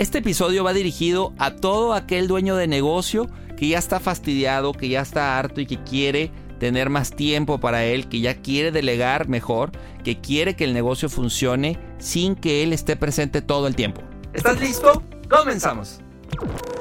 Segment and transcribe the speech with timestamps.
[0.00, 4.88] Este episodio va dirigido a todo aquel dueño de negocio que ya está fastidiado, que
[4.88, 9.28] ya está harto y que quiere tener más tiempo para él, que ya quiere delegar
[9.28, 14.00] mejor, que quiere que el negocio funcione sin que él esté presente todo el tiempo.
[14.32, 15.02] ¿Estás listo?
[15.28, 16.00] Comenzamos.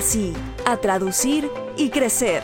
[0.00, 0.32] sí,
[0.66, 2.42] a traducir y crecer.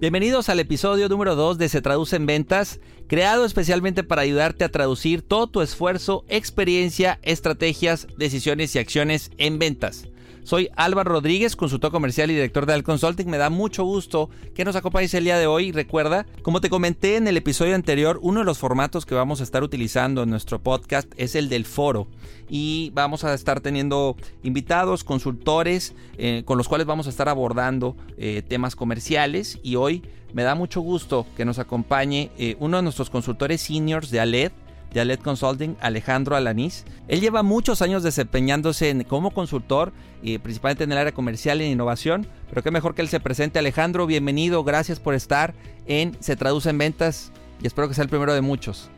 [0.00, 4.70] Bienvenidos al episodio número 2 de Se Traduce en Ventas, creado especialmente para ayudarte a
[4.70, 10.06] traducir todo tu esfuerzo, experiencia, estrategias, decisiones y acciones en ventas.
[10.42, 13.28] Soy Álvaro Rodríguez, consultor comercial y director de Al Consulting.
[13.28, 15.70] Me da mucho gusto que nos acompañes el día de hoy.
[15.70, 19.44] Recuerda, como te comenté en el episodio anterior, uno de los formatos que vamos a
[19.44, 22.08] estar utilizando en nuestro podcast es el del foro.
[22.48, 27.96] Y vamos a estar teniendo invitados, consultores, eh, con los cuales vamos a estar abordando
[28.16, 29.58] eh, temas comerciales.
[29.62, 30.02] Y hoy
[30.32, 34.52] me da mucho gusto que nos acompañe eh, uno de nuestros consultores seniors de ALED
[34.92, 36.84] de Alet Consulting, Alejandro Alanís.
[37.08, 42.26] Él lleva muchos años desempeñándose como consultor, y principalmente en el área comercial e innovación,
[42.48, 43.58] pero qué mejor que él se presente.
[43.58, 45.54] Alejandro, bienvenido, gracias por estar
[45.86, 48.90] en Se Traduce en Ventas y espero que sea el primero de muchos.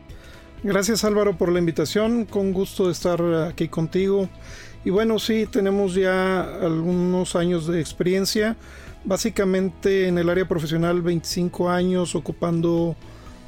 [0.63, 4.29] Gracias Álvaro por la invitación, con gusto de estar aquí contigo.
[4.85, 8.57] Y bueno, sí, tenemos ya algunos años de experiencia,
[9.05, 12.95] básicamente en el área profesional 25 años ocupando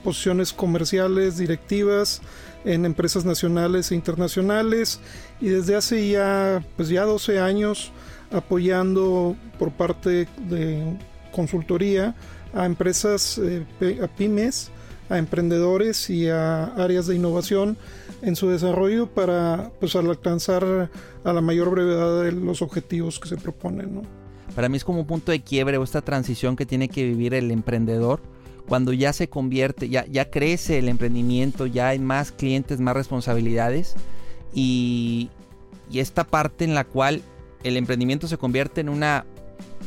[0.05, 2.21] posiciones comerciales, directivas
[2.63, 4.99] en empresas nacionales e internacionales
[5.41, 7.91] y desde hace ya pues ya 12 años
[8.31, 10.95] apoyando por parte de
[11.31, 12.15] consultoría
[12.53, 13.65] a empresas, eh,
[14.01, 14.69] a pymes,
[15.09, 17.75] a emprendedores y a áreas de innovación
[18.21, 20.91] en su desarrollo para pues alcanzar
[21.23, 24.03] a la mayor brevedad los objetivos que se proponen.
[24.53, 27.33] Para mí es como un punto de quiebre o esta transición que tiene que vivir
[27.33, 28.21] el emprendedor
[28.67, 33.95] cuando ya se convierte, ya, ya crece el emprendimiento, ya hay más clientes, más responsabilidades
[34.53, 35.29] y,
[35.93, 37.21] esta parte en la cual
[37.63, 39.25] el emprendimiento se convierte en una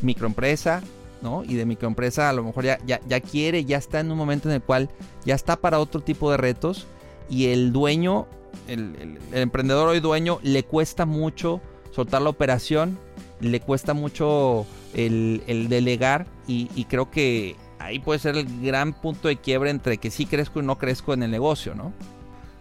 [0.00, 0.80] microempresa,
[1.20, 1.42] ¿no?
[1.44, 4.54] Y de microempresa a lo mejor ya, ya, quiere, ya está en un momento en
[4.54, 4.88] el cual
[5.26, 6.86] ya está para otro tipo de retos
[7.28, 8.26] y el dueño,
[8.68, 11.60] el, emprendedor hoy dueño, le cuesta mucho
[11.90, 12.96] soltar la operación,
[13.40, 14.64] le cuesta mucho
[14.94, 17.56] el, delegar y, y creo que
[17.88, 21.14] ahí puede ser el gran punto de quiebre entre que sí crezco y no crezco
[21.14, 21.92] en el negocio, ¿no?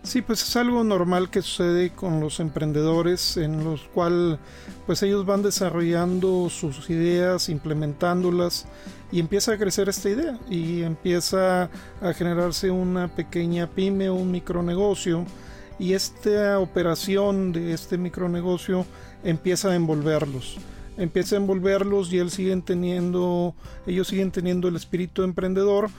[0.04, 4.40] Sí, pues es algo normal que sucede con los emprendedores en los cuales
[4.86, 8.68] pues ellos van desarrollando sus ideas, implementándolas
[9.12, 11.70] y empieza a crecer esta idea y empieza
[12.02, 15.26] a generarse una pequeña pyme un micronegocio
[15.78, 18.86] y esta operación de este micronegocio
[19.26, 20.58] empieza a envolverlos
[20.98, 25.90] empieza a envolverlos y él siguen teniendo, ellos siguen teniendo el espíritu emprendedor,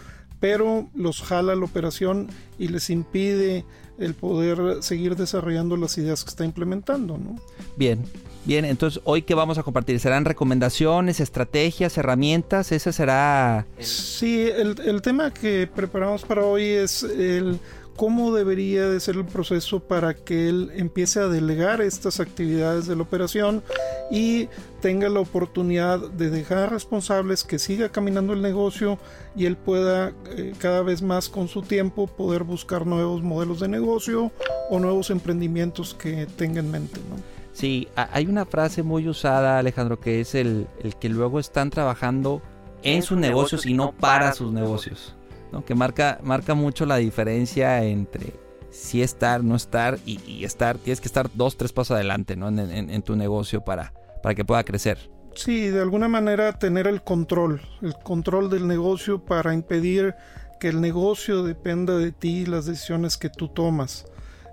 [0.41, 2.29] pero los jala la operación
[2.59, 3.65] y les impide
[3.99, 7.37] el poder seguir desarrollando las ideas que está implementando, ¿no?
[7.77, 8.05] Bien,
[8.45, 12.71] bien, entonces hoy que vamos a compartir, ¿serán recomendaciones, estrategias, herramientas?
[12.71, 13.67] Ese será...
[13.81, 17.59] Sí, el, el tema que preparamos para hoy es el
[17.99, 22.95] cómo debería de ser el proceso para que él empiece a delegar estas actividades de
[22.95, 23.61] la operación
[24.09, 24.49] y
[24.81, 29.01] tenga la oportunidad de dejar responsables que siga caminando el negocio
[29.35, 33.67] y él pueda eh, cada vez más con su tiempo poder buscar nuevos modelos de
[33.67, 34.31] negocio
[34.71, 37.01] o nuevos emprendimientos que tenga en mente.
[37.11, 37.17] ¿no?
[37.53, 42.43] Sí, hay una frase muy usada, Alejandro, que es el, el que luego están trabajando
[42.85, 45.18] en sus negocios y no para sus negocios
[45.67, 48.35] que marca, marca mucho la diferencia entre
[48.71, 50.79] si estar, no estar y, estar.
[50.79, 52.49] Tienes que estar dos, tres pasos adelante ¿no?
[52.49, 53.93] en, tu negocio para,
[54.23, 55.11] para que pueda crecer.
[55.35, 60.15] Sí, de alguna manera tener el control, el control del negocio para impedir
[60.59, 64.07] que el negocio dependa de ti y las decisiones que tú tomas.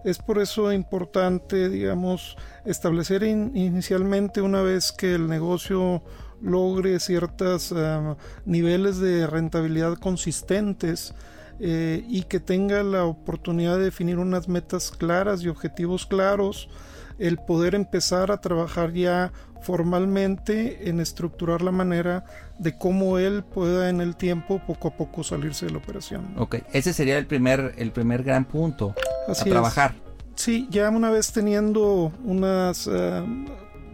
[0.03, 6.03] Es por eso importante, digamos, establecer inicialmente una vez que el negocio
[6.41, 8.15] logre ciertos eh,
[8.45, 11.13] niveles de rentabilidad consistentes
[11.59, 16.69] eh, y que tenga la oportunidad de definir unas metas claras y objetivos claros,
[17.17, 22.25] el poder empezar a trabajar ya formalmente en estructurar la manera
[22.59, 26.35] de cómo él pueda en el tiempo poco a poco salirse de la operación.
[26.37, 28.93] Ok, ese sería el primer, el primer gran punto
[29.27, 29.95] a trabajar.
[30.35, 33.23] Sí, ya una vez teniendo unas eh,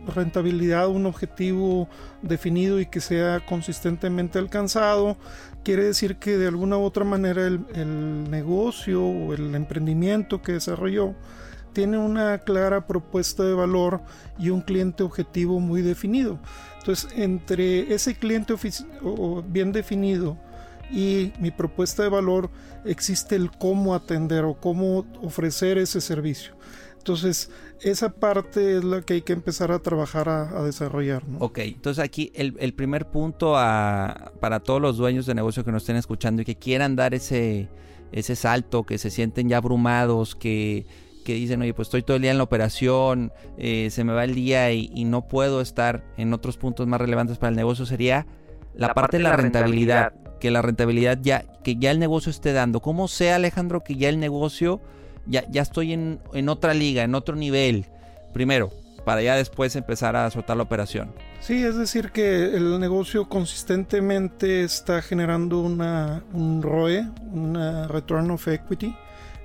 [0.07, 1.87] rentabilidad, un objetivo
[2.21, 5.17] definido y que sea consistentemente alcanzado,
[5.63, 11.15] quiere decir que de alguna u otra manera el, negocio o el emprendimiento que desarrolló
[11.73, 14.01] tiene una clara propuesta de valor
[14.37, 16.39] y un cliente objetivo muy definido.
[16.79, 18.55] Entonces, entre ese cliente
[19.47, 20.37] bien definido
[20.91, 22.49] y mi propuesta de valor
[22.83, 26.53] existe el cómo atender o cómo ofrecer ese servicio.
[27.01, 27.49] Entonces,
[27.81, 31.23] esa parte es la que hay que empezar a trabajar a, desarrollar.
[31.39, 35.95] Ok, entonces aquí el, primer punto para todos los dueños de negocio que nos estén
[35.95, 37.69] escuchando y que quieran dar ese,
[38.11, 40.85] ese salto, que se sienten ya abrumados, que,
[41.25, 44.35] dicen, oye, pues estoy todo el día en la operación, eh, se me va el
[44.35, 48.27] día y, no puedo estar en otros puntos más relevantes para el negocio, sería
[48.75, 52.79] la, parte, de la, rentabilidad, que la rentabilidad ya, que ya el negocio esté dando.
[52.79, 54.81] ¿Cómo sea, Alejandro, que ya el negocio
[55.25, 57.85] ya, ya estoy en, en otra liga, en otro nivel,
[58.33, 58.71] primero,
[59.05, 61.13] para ya después empezar a soltar la operación.
[61.39, 68.47] Sí, es decir, que el negocio consistentemente está generando una, un ROE, una Return of
[68.47, 68.95] Equity.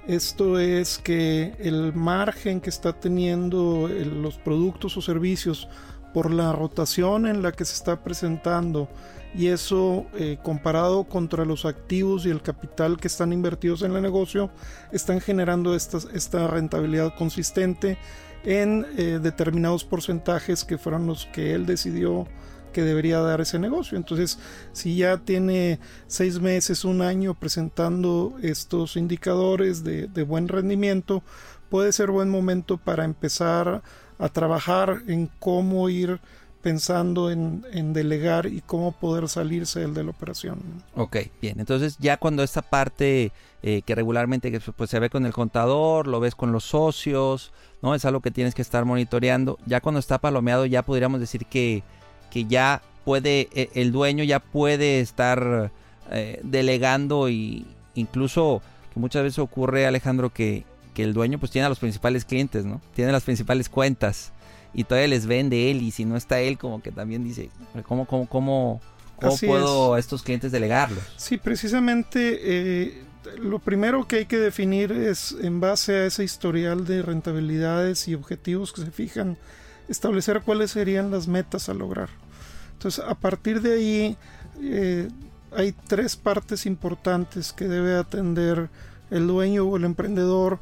[0.06, 5.68] Esto es que el margen que está teniendo los productos o servicios
[6.12, 8.88] por la rotación en la que se está presentando
[9.34, 14.02] y eso eh, comparado contra los activos y el capital que están invertidos en el
[14.02, 14.50] negocio
[14.92, 17.98] están generando esta, esta rentabilidad consistente
[18.44, 22.26] en eh, determinados porcentajes que fueron los que él decidió
[22.72, 23.96] que debería dar ese negocio.
[23.96, 24.38] Entonces,
[24.72, 31.22] si ya tiene seis meses, un año presentando estos indicadores de, de buen rendimiento,
[31.70, 33.82] puede ser buen momento para empezar
[34.18, 36.20] a trabajar en cómo ir
[36.66, 40.58] pensando en, delegar y cómo poder salirse del de la operación.
[40.96, 41.60] Ok, bien.
[41.60, 43.30] Entonces ya cuando esta parte
[43.62, 47.52] eh, que regularmente pues, se ve con el contador, lo ves con los socios,
[47.82, 47.94] ¿no?
[47.94, 49.60] Es algo que tienes que estar monitoreando.
[49.64, 51.84] Ya cuando está palomeado ya podríamos decir que,
[52.32, 55.70] que ya puede, e, el dueño ya puede estar
[56.10, 57.64] eh, delegando y
[57.94, 58.60] incluso
[58.92, 60.64] que muchas veces ocurre Alejandro que,
[60.94, 62.80] que el dueño pues tiene a los principales clientes, ¿no?
[62.96, 64.32] Tiene las principales cuentas
[64.76, 67.48] y todavía les vende él y si no está él como que también dice,
[67.86, 68.82] ¿cómo, cómo, cómo,
[69.18, 71.02] cómo puedo a estos clientes delegarlos?
[71.16, 73.02] Sí, precisamente eh,
[73.38, 78.14] lo primero que hay que definir es en base a ese historial de rentabilidades y
[78.14, 79.38] objetivos que se fijan,
[79.88, 82.10] establecer cuáles serían las metas a lograr.
[82.74, 84.16] Entonces, a partir de ahí,
[84.60, 85.08] eh,
[85.52, 88.68] hay tres partes importantes que debe atender
[89.10, 90.58] el dueño o el emprendedor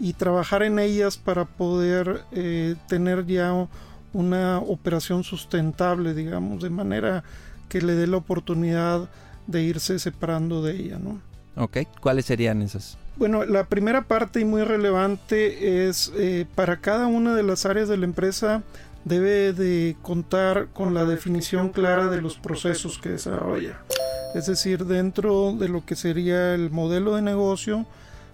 [0.00, 3.68] y trabajar en ellas para poder eh, tener ya
[4.12, 7.24] una operación sustentable, digamos, de manera
[7.68, 9.08] que le dé la oportunidad
[9.46, 11.20] de irse separando de ella, ¿no?
[11.56, 12.96] Ok, ¿cuáles serían esas?
[13.16, 17.88] Bueno, la primera parte y muy relevante es eh, para cada una de las áreas
[17.88, 18.62] de la empresa
[19.04, 23.80] debe de contar con la definición clara de los procesos que desarrolla.
[24.34, 27.86] Es decir, dentro de lo que sería el modelo de negocio,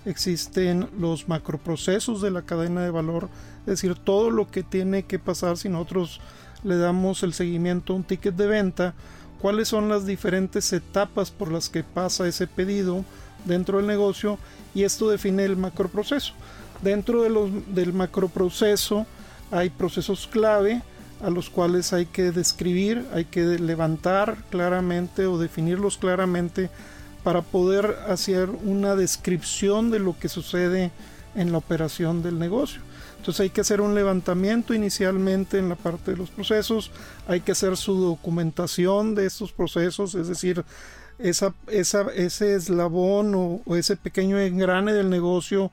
[0.04, 3.28] existen los macroprocesos de la cadena de valor,
[3.60, 6.20] es decir, todo lo que tiene que pasar si nosotros
[6.62, 8.94] le damos el seguimiento a un ticket de venta,
[9.40, 13.04] cuáles son las diferentes etapas por las que pasa ese pedido
[13.44, 14.38] dentro del negocio
[14.74, 16.32] y esto define el macroproceso.
[16.82, 19.06] Dentro de los, del macroproceso
[19.50, 20.82] hay procesos clave
[21.22, 26.70] a los cuales hay que describir, hay que levantar claramente o definirlos claramente
[27.24, 30.92] para poder hacer una descripción de lo que sucede
[31.34, 32.80] en la operación del negocio.
[33.16, 36.90] Entonces hay que hacer un levantamiento inicialmente en la parte de los procesos,
[37.26, 40.62] hay que hacer su documentación de estos procesos, es decir,
[41.18, 45.72] ese eslabón o, o ese pequeño engrane del negocio,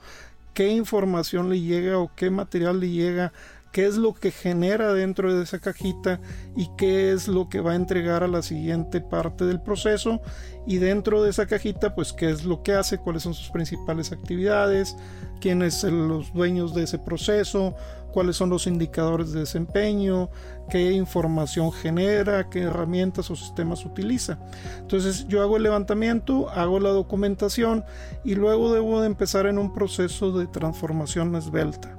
[0.54, 3.34] qué información le llega o qué material le llega
[3.72, 6.20] qué es lo que genera dentro de esa cajita
[6.56, 10.22] y qué es lo que va a entregar a la siguiente parte del proceso
[10.68, 14.12] y dentro de esa cajita pues qué es lo que hace, cuáles son sus principales
[14.12, 14.96] actividades,
[15.40, 17.76] quiénes son los dueños de ese proceso,
[18.12, 20.30] cuáles son los indicadores de desempeño,
[20.70, 24.38] qué información genera, qué herramientas o sistemas utiliza.
[24.80, 27.84] Entonces yo hago el levantamiento, hago la documentación
[28.24, 31.98] y luego debo de empezar en un proceso de transformación esbelta.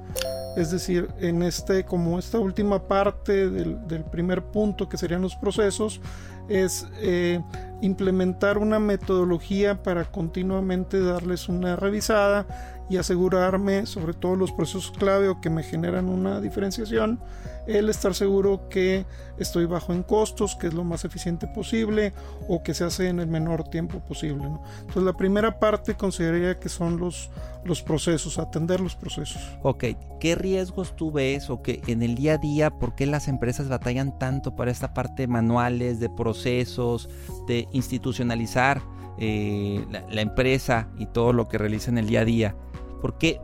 [0.56, 6.00] Es decir, en este, como esta última parte del, primer punto que serían los procesos,
[6.48, 7.40] es eh,
[7.80, 12.46] implementar una metodología para continuamente darles una revisada
[12.90, 17.20] y asegurarme sobre todo los procesos clave o que me generan una diferenciación
[17.66, 19.06] el estar seguro que
[19.38, 22.12] estoy bajo en costos, que es lo más eficiente posible
[22.48, 24.44] o que se hace en el menor tiempo posible.
[24.80, 27.30] Entonces la primera parte consideraría que son los,
[27.64, 29.40] los procesos, atender los procesos.
[29.62, 29.84] Ok,
[30.20, 33.68] ¿qué riesgos tú ves o que en el día a día, por qué las empresas
[33.68, 37.08] batallan tanto para esta parte de manuales, de procesos,
[37.46, 38.82] de institucionalizar
[39.18, 42.56] eh, la, la empresa y todo lo que realiza en el día a día?
[43.00, 43.40] ¿Por qué,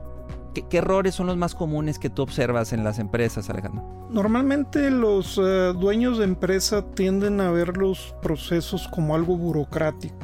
[0.68, 4.08] ¿Qué, errores son los más comunes que tú observas en las empresas, Alejandro?
[4.10, 10.16] Normalmente los eh, dueños de empresa tienden a ver los procesos como algo burocrático,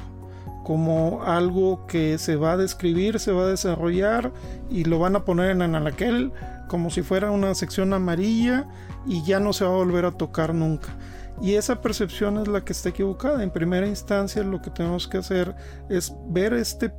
[0.65, 4.33] como algo que se va a describir, se va a desarrollar
[4.71, 6.33] y lo van a poner en aquel
[6.69, 8.67] como si fuera una sección amarilla
[9.07, 10.89] y ya no se va a volver a tocar nunca.
[11.43, 13.43] Y esa percepción es la que está equivocada.
[13.43, 15.55] En primera instancia lo que tenemos que hacer
[15.89, 16.93] es ver este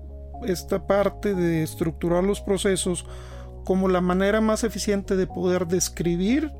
[0.46, 3.06] esta parte de estructurar los procesos
[3.63, 6.51] como la manera más eficiente de poder describir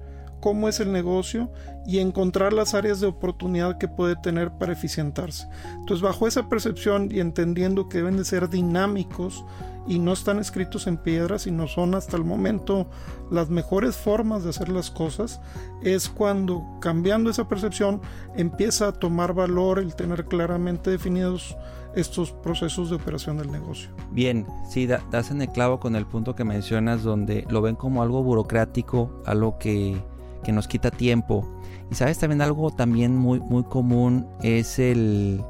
[0.46, 1.52] cómo es el negocio
[1.88, 5.48] y encontrar las áreas de oportunidad que puede tener para eficientarse.
[5.80, 9.44] Entonces, bajo esa percepción y entendiendo que deben de ser dinámicos
[9.88, 12.88] y no están escritos en piedra, sino son hasta el momento
[13.32, 15.42] las mejores formas de hacer las cosas,
[15.84, 18.02] es cuando cambiando esa percepción
[18.36, 21.56] empieza a tomar valor el tener claramente definidos
[21.96, 23.90] estos procesos de operación del negocio.
[24.12, 28.02] Bien, sí, das en el clavo con el punto que mencionas donde lo ven como
[28.02, 29.98] algo burocrático, algo que,
[30.44, 31.50] que nos quita tiempo.
[31.92, 35.42] Y sabes también algo también muy, muy común es el,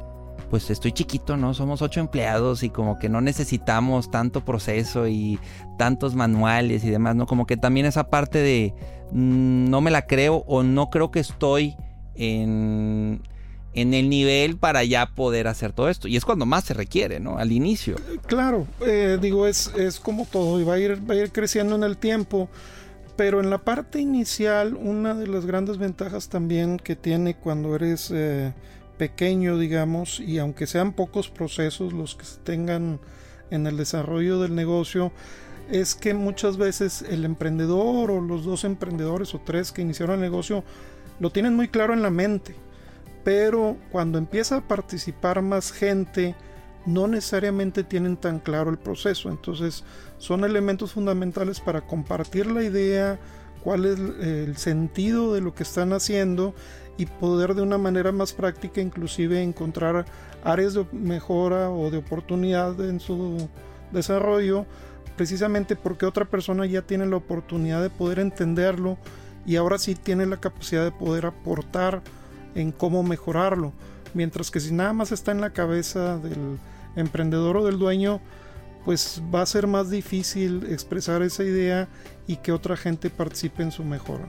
[0.49, 1.53] pues estoy chiquito, ¿no?
[1.53, 5.39] Somos ocho empleados y como que no necesitamos tanto proceso y
[5.77, 7.25] tantos manuales y demás, ¿no?
[7.25, 8.73] Como que también esa parte de
[9.11, 11.75] mm, no me la creo o no creo que estoy
[12.15, 13.21] en
[13.75, 16.08] en el nivel para ya poder hacer todo esto.
[16.08, 17.38] Y es cuando más se requiere, ¿no?
[17.38, 17.98] Al inicio.
[18.25, 21.75] Claro, eh, digo, es, es como todo y va a, ir, va a ir creciendo
[21.75, 22.50] en el tiempo.
[23.17, 28.12] Pero en la parte inicial, una de las grandes ventajas también que tiene cuando eres
[28.13, 28.53] eh,
[28.98, 33.00] pequeño, digamos, y aunque sean pocos procesos los que se tengan
[33.51, 35.12] en el desarrollo del negocio,
[35.70, 40.22] es que muchas veces el emprendedor o los dos emprendedores o tres que iniciaron el
[40.22, 40.63] negocio
[41.20, 42.55] lo tienen muy claro en la mente
[43.25, 46.36] pero cuando empieza a participar más gente,
[46.86, 49.29] no necesariamente tienen tan claro el proceso.
[49.29, 49.84] Entonces
[50.20, 53.20] son elementos fundamentales para compartir la idea,
[53.63, 56.53] cuál es el sentido de lo que están haciendo
[56.98, 60.05] y poder de una manera más práctica inclusive encontrar
[60.44, 63.50] áreas de mejora o de oportunidad en su
[63.91, 64.67] desarrollo,
[65.17, 69.00] precisamente porque otra persona ya tiene la oportunidad de poder entenderlo
[69.48, 72.03] y ahora sí tiene la capacidad de poder aportar
[72.55, 73.74] en cómo mejorarlo.
[74.13, 76.57] Mientras que si nada más está en la cabeza del
[76.95, 78.21] emprendedor o del dueño,
[78.85, 81.88] pues va a ser más difícil expresar esa idea
[82.27, 84.25] y que otra gente participe en su mejora.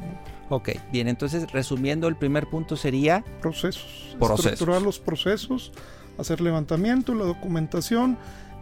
[0.49, 3.25] Ok, bien, entonces resumiendo, el primer punto sería...
[3.41, 4.17] Procesos.
[4.21, 5.73] Estructurar los procesos,
[6.19, 8.17] hacer levantamiento, la documentación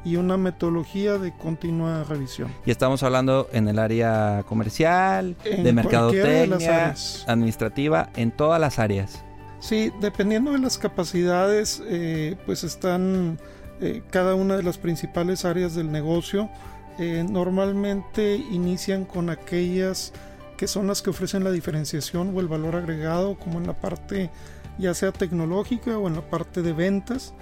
[0.05, 2.53] y una metodología de continua revisión.
[2.67, 6.95] Y estamos hablando en el área comercial, de mercadotecnia,
[7.27, 9.25] administrativa, en todas las áreas.
[9.65, 13.39] Sí, dependiendo de las capacidades, eh, pues están
[13.81, 16.51] eh, cada una de las principales áreas del negocio.
[16.99, 20.13] Eh, normalmente inician con aquellas
[20.59, 24.31] que son las que ofrecen la diferenciación o el valor agregado, como en la parte
[24.77, 27.33] ya sea tecnológica o en la parte de ventas.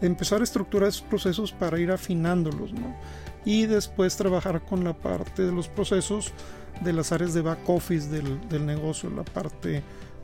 [0.00, 2.96] Empezar a estructurar esos procesos para ir afinándolos, ¿no?
[3.44, 6.32] Y después trabajar con la parte de los procesos
[6.80, 9.82] de las áreas de back office del, del negocio, la parte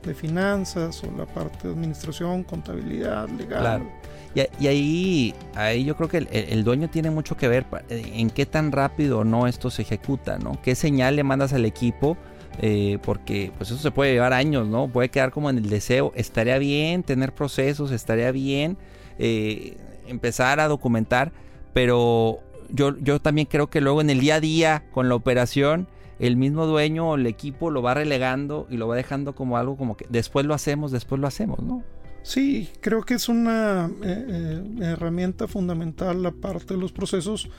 [0.09, 3.83] de finanzas o la parte de administración, contabilidad, legal.
[4.35, 8.71] Y, ahí, ahí yo creo que el, dueño tiene mucho que ver en qué tan
[8.71, 10.59] rápido o no esto se ejecuta, ¿no?
[10.63, 12.17] ¿Qué señal le mandas al equipo?
[12.59, 14.87] Eh, porque pues eso se puede llevar años, ¿no?
[14.87, 16.13] Puede quedar como en el deseo.
[16.15, 18.77] Estaría bien tener procesos, estaría bien
[19.19, 21.31] eh, empezar a documentar,
[21.73, 25.87] pero yo, yo también creo que luego en el día a día con la operación
[26.19, 29.77] el mismo dueño o el equipo lo va relegando y lo va dejando como algo
[29.77, 31.83] como que después lo hacemos, después lo hacemos, ¿no?
[32.23, 37.49] Sí, creo que es una eh, eh, herramienta fundamental la parte de los procesos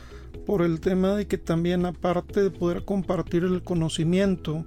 [0.46, 4.64] por el tema de que también aparte de poder compartir el conocimiento,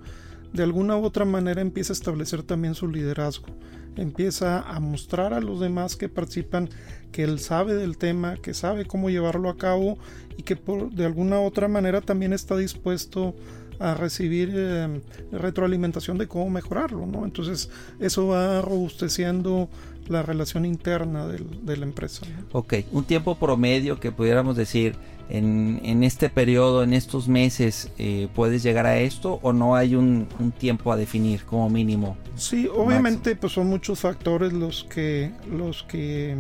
[0.53, 3.47] de alguna u otra manera empieza a establecer también su liderazgo,
[3.95, 6.69] empieza a mostrar a los demás que participan
[7.11, 9.97] que él sabe del tema, que sabe cómo llevarlo a cabo
[10.37, 13.33] y que por, de alguna u otra manera también está dispuesto a
[13.79, 17.25] recibir eh, retroalimentación de cómo mejorarlo, ¿no?
[17.25, 17.69] Entonces
[17.99, 19.69] eso va robusteciendo
[20.07, 22.25] la relación interna de la empresa.
[22.53, 24.95] Ok, un tiempo promedio que pudiéramos decir
[25.29, 29.95] en, en este periodo, en estos meses, eh, puedes llegar a esto o no hay
[29.95, 32.17] un, un tiempo a definir como mínimo.
[32.35, 36.35] Sí, obviamente pues son muchos factores los que los que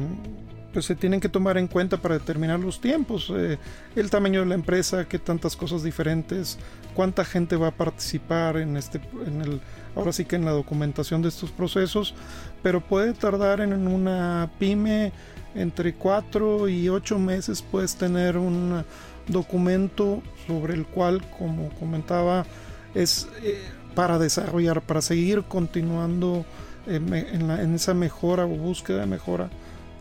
[0.71, 3.57] pues se tienen que tomar en cuenta para determinar los tiempos, eh,
[3.95, 6.57] el tamaño de la empresa, qué tantas cosas diferentes,
[6.97, 9.61] cuánta gente va a participar en este, en el,
[9.95, 12.15] ahora sí que en la documentación de estos procesos,
[12.63, 15.11] pero puede tardar en una pyme
[15.53, 18.83] entre 4 y 8 meses puedes tener un
[19.27, 22.47] documento sobre el cual, como comentaba,
[22.95, 23.61] es eh,
[23.93, 26.47] para desarrollar, para seguir continuando
[26.87, 29.51] en, en esa mejora o búsqueda de mejora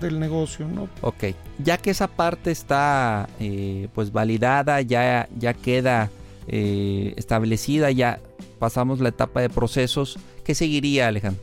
[0.00, 0.88] del negocio, ¿no?
[1.02, 1.24] Ok,
[1.58, 6.08] ya que esa parte está eh, pues validada, ya, ya queda
[6.48, 8.20] eh, establecida, ya
[8.58, 11.42] pasamos la etapa de procesos, ¿qué seguiría Alejandro?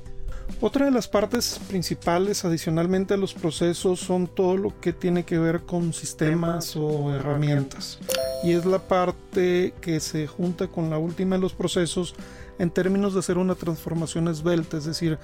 [0.62, 5.38] Otra de las partes principales adicionalmente a los procesos son todo lo que tiene que
[5.38, 8.00] ver con sistemas o herramientas.
[8.43, 12.15] Y es la parte que se junta con la última de los procesos
[12.60, 15.17] en términos de hacer una transformación esbelta, es decir,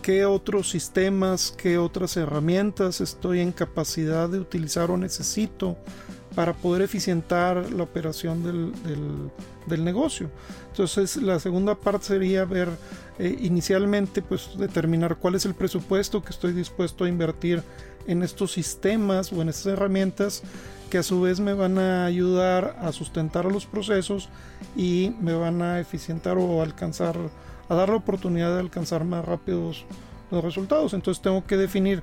[0.00, 5.76] qué otros sistemas, qué otras herramientas estoy en capacidad de utilizar o necesito
[6.34, 10.30] para poder eficientar la operación del, negocio.
[10.70, 12.68] Entonces la segunda parte sería ver
[13.18, 17.62] eh, inicialmente pues determinar cuál es el presupuesto que estoy dispuesto a invertir
[18.06, 20.42] en estos sistemas o en estas herramientas
[20.90, 24.28] que a su vez me van a ayudar a sustentar los procesos
[24.76, 27.16] y me van a eficientar o alcanzar
[27.68, 29.86] a dar la oportunidad de alcanzar más rápidos
[30.30, 30.94] los resultados.
[30.94, 32.02] Entonces tengo que definir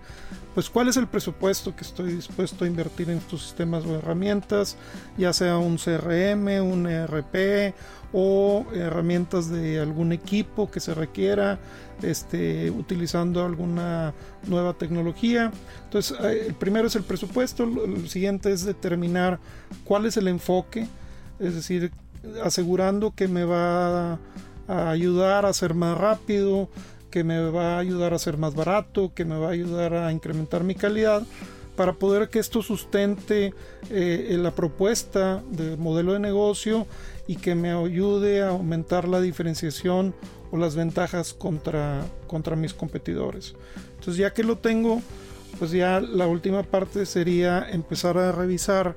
[0.54, 4.78] pues cuál es el presupuesto que estoy dispuesto a invertir en estos sistemas o herramientas,
[5.18, 7.76] ya sea un CRM, un ERP
[8.12, 11.60] o herramientas de algún equipo que se requiera,
[12.02, 14.14] este, utilizando alguna
[14.48, 15.52] nueva tecnología.
[15.84, 19.40] Entonces, eh, el primero es el presupuesto, el siguiente es determinar
[19.84, 20.88] cuál es el enfoque,
[21.40, 21.92] es decir,
[22.44, 24.20] asegurando que me va
[24.68, 26.70] a ayudar a ser más rápido,
[27.10, 30.12] que me va a ayudar a ser más barato, que me va a ayudar a
[30.12, 31.24] incrementar mi calidad,
[31.76, 33.54] para poder que esto sustente
[33.90, 36.88] eh, la propuesta de modelo de negocio
[37.26, 40.14] y que me ayude a aumentar la diferenciación
[40.52, 43.56] o las ventajas contra, contra mis competidores.
[43.92, 45.02] Entonces ya que lo tengo,
[45.58, 48.96] pues ya la última parte sería empezar a revisar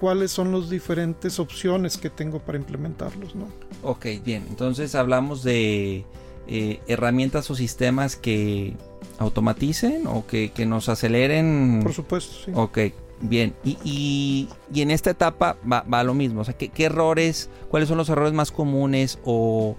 [0.00, 3.46] cuáles son las diferentes opciones que tengo para implementarlos, ¿no?
[3.82, 4.44] Ok, bien.
[4.48, 6.04] Entonces hablamos de
[6.48, 8.74] eh, herramientas o sistemas que
[9.18, 11.80] automaticen o que, nos aceleren.
[11.82, 12.52] Por supuesto, sí.
[12.54, 12.78] Ok,
[13.20, 13.54] bien.
[13.64, 16.40] Y, y, en esta etapa va, lo mismo.
[16.40, 19.76] O sea, ¿qué, errores, cuáles son los errores más comunes o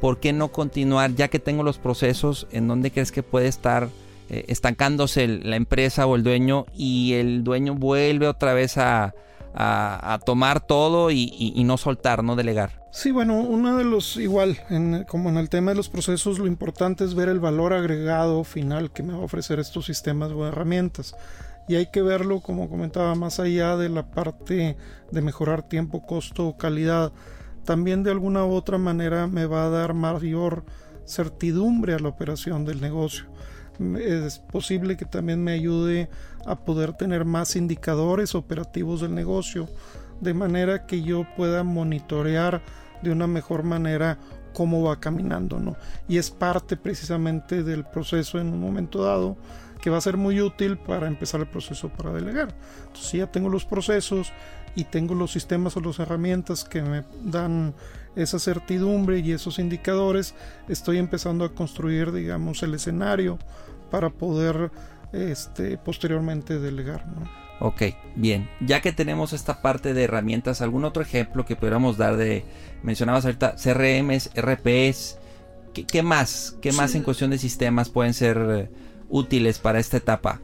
[0.00, 2.46] por qué no continuar ya que tengo los procesos?
[2.50, 3.88] ¿En dónde crees que puede estar
[4.28, 9.14] eh, estancándose la empresa o el dueño y el dueño vuelve otra vez a
[9.54, 12.83] a, tomar todo y, no soltar, no delegar.
[12.96, 14.56] Sí, bueno, uno de los, igual,
[15.08, 18.92] como en el tema de los procesos, lo importante es ver el valor agregado final
[18.92, 21.16] que me va a ofrecer estos sistemas o herramientas.
[21.66, 24.76] Y hay que verlo, como comentaba, más allá de la parte
[25.10, 27.12] de mejorar tiempo, costo, calidad.
[27.64, 30.64] También de alguna u otra manera me va a dar mayor
[31.04, 33.26] certidumbre a la operación del negocio
[33.98, 36.08] es posible que también me ayude
[36.46, 39.68] a poder tener más indicadores operativos del negocio,
[40.20, 42.62] de manera que yo pueda monitorear
[43.04, 44.18] de una mejor manera
[44.52, 45.76] cómo va caminando, ¿no?
[46.08, 49.36] Y es parte precisamente del proceso en un momento dado
[49.80, 52.54] que va a ser muy útil para empezar el proceso para delegar.
[52.78, 54.32] Entonces, si ya tengo los procesos
[54.74, 57.74] y tengo los sistemas o las herramientas que me dan
[58.16, 60.34] esa certidumbre y esos indicadores,
[60.68, 63.38] estoy empezando a construir, digamos, el escenario
[63.90, 64.70] para poder
[65.12, 67.04] este, posteriormente delegar.
[67.60, 67.82] Ok,
[68.16, 68.48] bien.
[68.60, 72.44] Ya que tenemos esta parte de herramientas, ¿algún otro ejemplo que pudiéramos dar de,
[72.82, 75.18] mencionabas ahorita, CRMs, RPs?
[75.72, 76.56] ¿Qué, más?
[76.60, 78.70] ¿Qué más en cuestión de sistemas pueden ser eh,
[79.08, 80.40] útiles para esta etapa?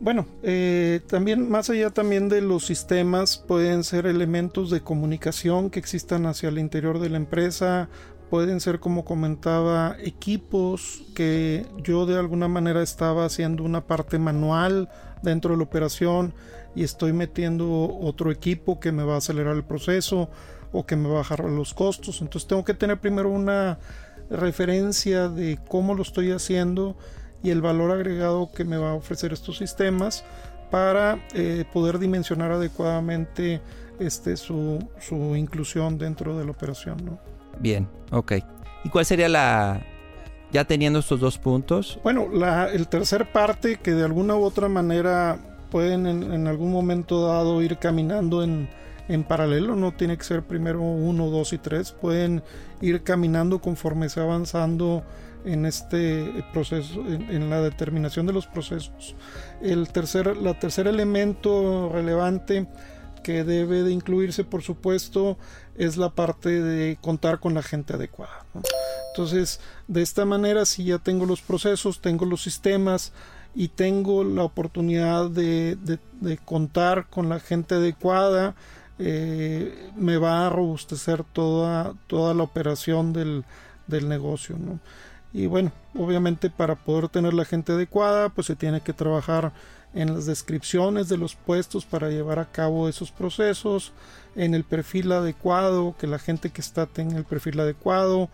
[0.00, 5.80] Bueno, eh, también más allá también de los sistemas pueden ser elementos de comunicación que
[5.80, 7.88] existan hacia el interior de la empresa,
[8.30, 14.88] pueden ser como comentaba equipos que yo de alguna manera estaba haciendo una parte manual
[15.22, 16.34] dentro de la operación
[16.74, 20.28] y estoy metiendo otro equipo que me va a acelerar el proceso
[20.72, 23.78] o que me va a bajar los costos entonces tengo que tener primero una
[24.30, 26.96] referencia de cómo lo estoy haciendo
[27.42, 30.24] y el valor agregado que me va a ofrecer estos sistemas
[30.70, 33.60] para eh, poder dimensionar adecuadamente
[33.98, 36.96] este, su, su inclusión dentro de la operación.
[37.04, 37.18] ¿no?
[37.58, 38.32] Bien, ok.
[38.84, 39.80] ¿Y cuál sería la,
[40.52, 41.98] ya teniendo estos dos puntos?
[42.02, 45.38] Bueno, la el tercer parte que de alguna u otra manera
[45.70, 48.68] pueden en, algún momento dado ir caminando en,
[49.08, 52.42] en, paralelo, no tiene que ser primero uno, dos y tres, pueden
[52.80, 55.04] ir caminando conforme se va avanzando
[55.44, 59.14] en este proceso, en, la determinación de los procesos.
[59.62, 62.66] El tercer, la tercer elemento relevante
[63.22, 65.38] que debe de incluirse, por supuesto,
[65.76, 68.44] es la parte de contar con la gente adecuada.
[69.12, 73.12] Entonces, de esta manera, si ya tengo los procesos, tengo los sistemas
[73.54, 75.98] y tengo la oportunidad de,
[76.44, 78.54] contar con la gente adecuada,
[78.98, 83.44] eh, me va a robustecer toda, toda la operación del,
[83.88, 84.56] negocio.
[85.32, 89.52] Y bueno, obviamente para poder tener la gente adecuada, pues se tiene que trabajar
[89.94, 93.92] en las descripciones de los puestos para llevar a cabo esos procesos,
[94.36, 98.28] en el perfil adecuado, que la gente que está tenga el perfil adecuado,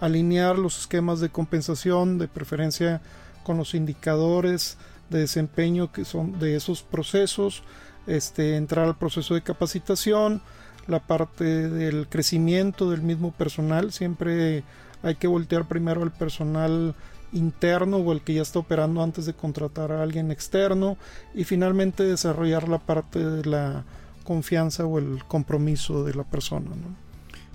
[0.00, 3.00] alinear los esquemas de compensación, de preferencia
[3.42, 4.76] con los indicadores
[5.10, 7.62] de desempeño que son de esos procesos,
[8.06, 10.42] este, entrar al proceso de capacitación,
[10.86, 14.64] la parte del crecimiento del mismo personal, siempre
[15.02, 16.94] hay que voltear primero al personal
[17.32, 20.96] interno o el que ya está operando antes de contratar a alguien externo
[21.34, 23.84] y finalmente desarrollar la parte de la
[24.24, 26.70] confianza o el compromiso de la persona.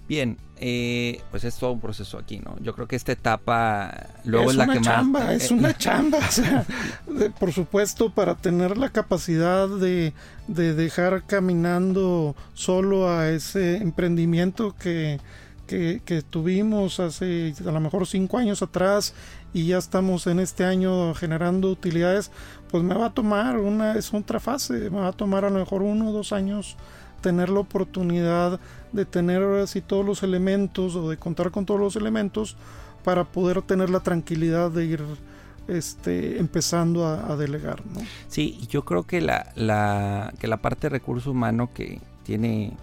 [0.08, 2.56] Bien, eh, pues es todo un proceso aquí, ¿no?
[2.60, 5.32] Yo creo que esta etapa luego es, la una que chamba, más...
[5.32, 6.66] Es una chamba, o sea,
[7.40, 10.14] por supuesto, para tener la capacidad de,
[10.48, 15.20] de dejar caminando solo a ese emprendimiento que,
[15.66, 19.14] que, tuvimos hace a lo mejor cinco años atrás
[19.54, 22.32] y ya estamos en este año generando utilidades,
[22.70, 25.60] pues me va a tomar una, es otra fase, me va a tomar a lo
[25.60, 26.76] mejor uno o dos años
[27.22, 28.60] tener la oportunidad
[28.92, 32.58] de tener así todos los elementos o de contar con todos los elementos
[33.04, 35.04] para poder tener la tranquilidad de ir
[35.68, 37.86] este, empezando a, delegar.
[37.86, 38.02] ¿no?
[38.28, 42.74] Sí, yo creo que la, la, que la parte de recurso humano que tiene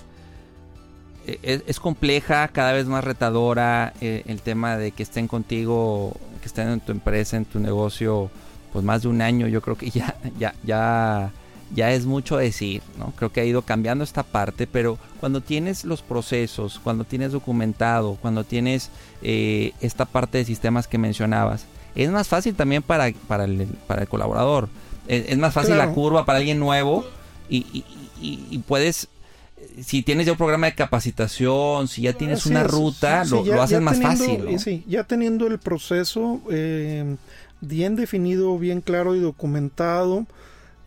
[1.26, 6.46] e, es, compleja, cada vez más retadora eh, el tema de que estén contigo, que
[6.46, 8.30] estén en tu empresa, en tu negocio,
[8.72, 11.30] pues más de un año, yo creo que ya, ya, ya,
[11.74, 13.12] ya es mucho decir, ¿no?
[13.16, 18.16] Creo que ha ido cambiando esta parte, pero cuando tienes los procesos, cuando tienes documentado,
[18.20, 18.90] cuando tienes
[19.22, 24.02] eh, esta parte de sistemas que mencionabas, es más fácil también para, para, el, para
[24.02, 24.68] el colaborador.
[25.06, 27.04] Es, más fácil la curva para alguien nuevo
[27.48, 27.84] y,
[28.20, 29.08] y puedes
[29.82, 34.00] si tienes ya un programa de capacitación, si ya tienes una ruta, lo, haces más
[34.00, 34.58] fácil.
[34.58, 37.16] Sí, ya teniendo el proceso eh,
[37.60, 40.26] bien definido, bien claro y documentado,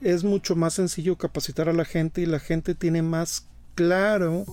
[0.01, 4.45] es mucho más sencillo capacitar a la gente y la gente tiene más claro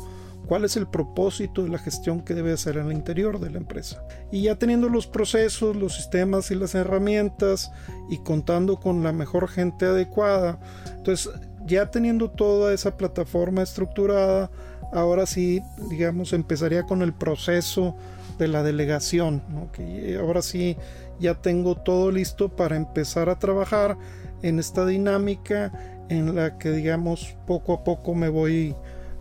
[0.46, 3.58] cuál es el propósito de la gestión que debe hacer en el interior de la
[3.58, 4.02] empresa.
[4.32, 7.70] Y ya teniendo los procesos, los sistemas y las herramientas
[8.08, 10.58] y contando con la mejor gente adecuada,
[10.96, 11.30] entonces
[11.66, 14.50] ya teniendo toda esa plataforma estructurada,
[14.92, 17.94] ahora sí, digamos, empezaría con el proceso
[18.38, 20.76] de la delegación, que ahora sí
[21.20, 23.98] ya tengo todo listo para empezar a trabajar
[24.42, 25.72] en esta dinámica
[26.08, 28.74] en la que, digamos, poco a poco me voy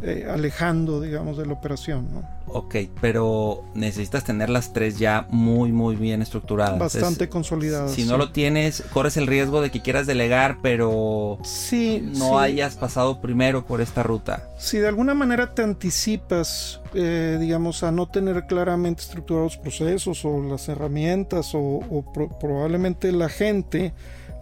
[0.03, 2.07] eh, alejando, digamos, de la operación.
[2.13, 2.37] ¿no?
[2.49, 6.77] Ok, pero necesitas tener las tres ya muy, muy bien estructuradas.
[6.77, 7.91] Bastante consolidadas.
[7.91, 12.75] Si no lo tienes, corres el riesgo de que quieras delegar, pero sí, no hayas
[12.75, 14.47] pasado primero por esta ruta.
[14.59, 20.41] Si de alguna manera te anticipas, eh, digamos, a no tener claramente estructurados procesos o
[20.41, 22.05] las herramientas o,
[22.39, 23.93] probablemente la gente,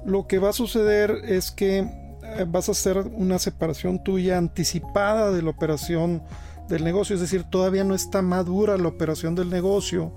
[0.05, 5.31] lo que va a suceder es que eh, vas a hacer una separación tuya anticipada
[5.31, 6.23] de la operación
[6.67, 10.13] del negocio, es decir, todavía no está madura la operación del negocio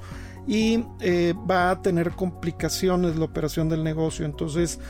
[0.47, 4.25] y eh, va a tener complicaciones la operación del negocio.
[4.25, 4.81] Entonces,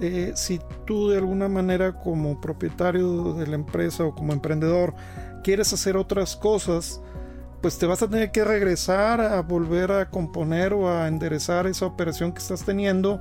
[0.00, 4.94] eh, si tú de alguna manera como propietario de la empresa o como emprendedor
[5.44, 7.00] quieres hacer otras cosas,
[7.60, 11.86] pues te vas a tener que regresar a volver a componer o a enderezar esa
[11.86, 13.20] operación que estás teniendo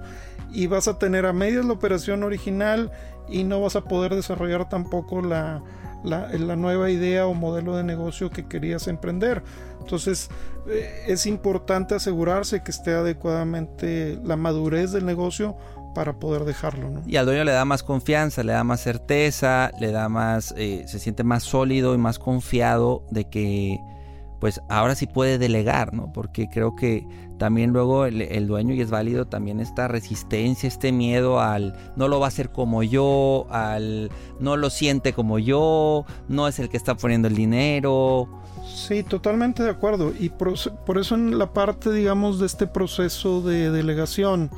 [0.51, 2.91] y vas a tener a medias la operación original
[3.29, 5.63] y no vas a poder desarrollar tampoco la,
[6.03, 9.43] la, nueva idea o modelo de negocio que querías emprender.
[9.79, 10.29] Entonces
[10.67, 15.55] eh, es importante asegurarse que esté adecuadamente la madurez del negocio
[15.93, 17.01] para poder dejarlo.
[17.05, 20.83] Y al dueño le da más confianza, le da más certeza, le da más, eh,
[20.87, 23.77] se siente más sólido y más confiado de que
[24.41, 26.11] pues ahora sí puede delegar, ¿no?
[26.11, 31.39] Porque creo que también luego el, dueño, y es válido, también esta resistencia, este miedo
[31.39, 36.47] al no lo va a hacer como yo, al no lo siente como yo, no
[36.47, 38.29] es el que está poniendo el dinero.
[38.65, 40.11] Sí, totalmente de acuerdo.
[40.19, 40.53] Y por,
[40.97, 44.49] eso en la parte, digamos, de este proceso de delegación,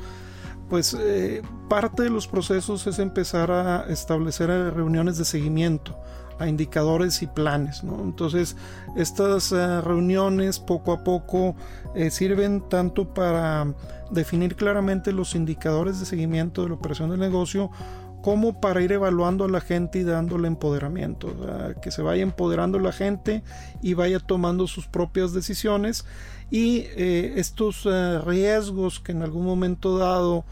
[0.70, 5.94] pues eh, parte de los procesos es empezar a establecer reuniones de seguimiento
[6.38, 7.82] a indicadores y planes.
[7.82, 8.56] Entonces,
[8.96, 11.54] estas eh, reuniones poco a poco
[11.94, 13.72] eh, sirven tanto para
[14.10, 17.70] definir claramente los indicadores de seguimiento de la operación del negocio,
[18.22, 21.36] como para ir evaluando a la gente y dándole empoderamiento,
[21.82, 23.42] que se vaya empoderando la gente
[23.82, 26.06] y vaya tomando sus propias decisiones
[26.50, 27.86] y eh, estos
[28.24, 30.46] riesgos que en algún momento dado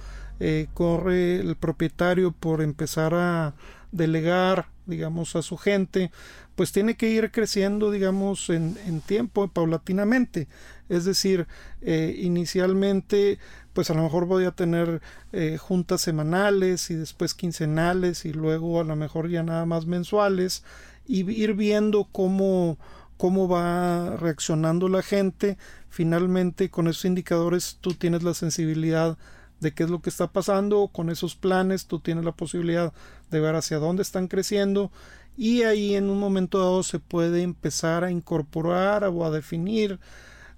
[0.75, 3.55] corre el propietario por empezar a
[3.91, 6.11] delegar digamos, a su gente,
[6.55, 10.49] pues tiene que ir creciendo, digamos, en, en tiempo, paulatinamente.
[10.89, 11.47] Es decir,
[11.81, 13.39] eh, inicialmente,
[13.73, 15.01] pues a lo mejor voy a tener
[15.33, 20.65] eh, juntas semanales y después quincenales y luego a lo mejor ya nada más mensuales
[21.07, 22.79] y ir viendo cómo,
[23.17, 25.57] cómo va reaccionando la gente.
[25.89, 29.17] Finalmente, con esos indicadores tú tienes la sensibilidad
[29.63, 32.93] de qué es lo que está pasando, con esos planes tú tienes la posibilidad
[33.31, 34.91] de ver hacia dónde están creciendo
[35.37, 39.99] y ahí en un momento dado se puede empezar a incorporar o a definir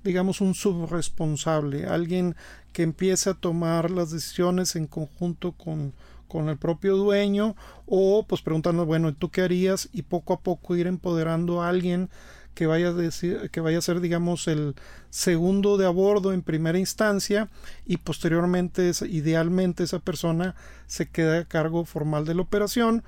[0.03, 2.37] digamos un subresponsable, alguien
[2.73, 5.95] que empiece a tomar las decisiones en conjunto con,
[6.29, 9.89] con el propio dueño o pues preguntando, bueno, ¿tú qué harías?
[9.93, 12.11] y poco a poco ir empoderando a alguien
[12.55, 14.75] que vaya a, decir, que vaya a ser, digamos, el
[15.11, 17.49] segundo de a bordo en primera instancia
[17.85, 20.55] y posteriormente, idealmente, esa persona
[20.87, 23.03] se queda a cargo formal de la operación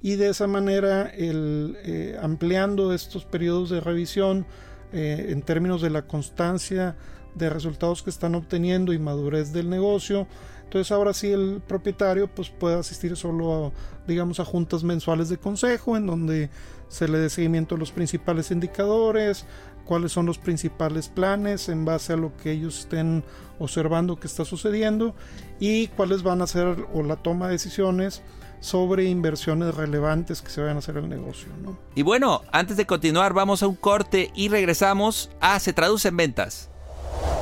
[0.00, 4.46] y de esa manera, eh, ampliando estos periodos de revisión
[4.92, 6.96] eh, en términos de la constancia
[7.34, 10.26] de resultados que están obteniendo y madurez del negocio,
[10.64, 13.72] entonces ahora sí el propietario pues puede asistir solo a,
[14.06, 16.48] digamos a juntas mensuales de consejo en donde
[16.92, 19.46] se le dé seguimiento a los principales indicadores,
[19.86, 23.24] cuáles son los principales planes en base a lo que ellos estén
[23.58, 25.14] observando que está sucediendo
[25.58, 28.22] y cuáles van a ser o la toma de decisiones
[28.60, 31.48] sobre inversiones relevantes que se vayan a hacer el negocio.
[31.94, 36.16] Y bueno, antes de continuar vamos a un corte y regresamos a Se Traduce en
[36.18, 36.68] Ventas.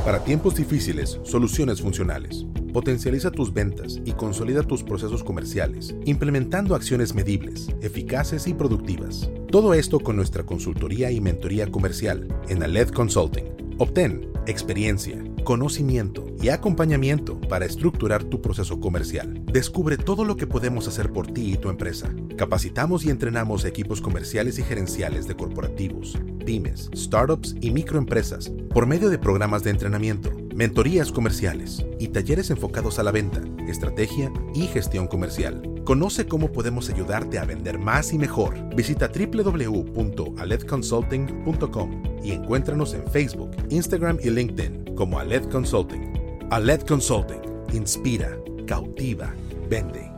[0.05, 2.47] Para tiempos difíciles, soluciones funcionales.
[2.73, 9.29] Potencializa tus ventas y consolida tus procesos comerciales, implementando acciones medibles, eficaces y productivas.
[9.51, 13.75] Todo esto con nuestra consultoría y mentoría comercial en Aled Consulting.
[13.79, 19.43] Obtén experiencia, conocimiento y acompañamiento para estructurar tu proceso comercial.
[19.47, 22.15] Descubre todo lo que podemos hacer por ti y tu empresa.
[22.37, 29.11] Capacitamos y entrenamos equipos comerciales y gerenciales de corporativos, pymes, startups y microempresas por medio
[29.11, 35.07] de programas de entrenamiento, mentorías comerciales y talleres enfocados a la venta, estrategia y gestión
[35.07, 35.63] comercial.
[35.87, 38.59] Conoce cómo podemos ayudarte a vender más y mejor.
[38.77, 46.13] Visita www.aledconsulting.com y encuéntranos en Facebook, Instagram y LinkedIn como Aled Consulting.
[46.51, 47.41] Aled Consulting.
[47.73, 49.33] Inspira, cautiva,
[49.71, 50.13] vende.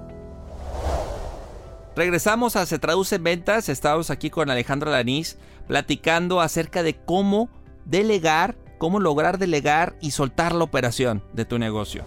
[1.95, 3.69] Regresamos a Se Traduce en Ventas.
[3.69, 7.49] Estamos aquí con Alejandro Lanís platicando acerca de cómo
[7.85, 12.03] delegar, cómo lograr delegar y soltar la operación de tu negocio.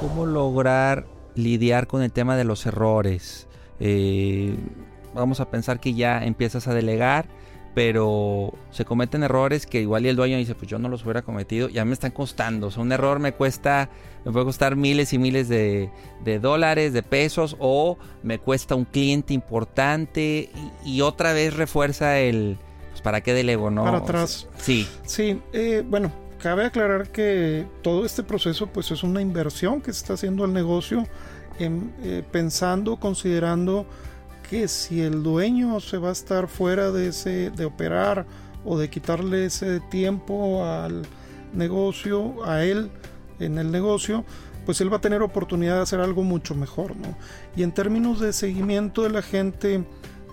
[0.00, 3.48] Cómo lograr lidiar con el tema de los errores.
[3.78, 4.54] Eh,
[5.14, 7.24] vamos a pensar que ya empiezas a delegar
[7.72, 11.68] pero se cometen errores que igual el dueño dice, pues yo no los hubiera cometido,
[11.68, 12.66] ya me están costando.
[12.66, 13.88] O sea, un error me cuesta,
[14.24, 15.88] me puede costar miles y miles de,
[16.42, 20.50] dólares, de pesos, o me cuesta un cliente importante
[20.84, 22.58] y, otra vez refuerza el,
[22.90, 23.84] pues para qué delego, ¿no?
[23.84, 24.46] Para atrás.
[24.58, 24.86] sí.
[25.04, 29.98] Sí, eh, bueno, cabe aclarar que todo este proceso pues es una inversión que se
[30.00, 31.06] está haciendo al negocio,
[31.58, 33.86] eh, pensando, considerando
[34.48, 38.26] que si el dueño se va a estar fuera de ese de operar
[38.64, 41.02] o de quitarle ese tiempo al
[41.52, 42.90] negocio a él
[43.38, 44.24] en el negocio
[44.66, 47.16] pues él va a tener oportunidad de hacer algo mucho mejor ¿no?
[47.54, 49.84] y en términos de seguimiento de la gente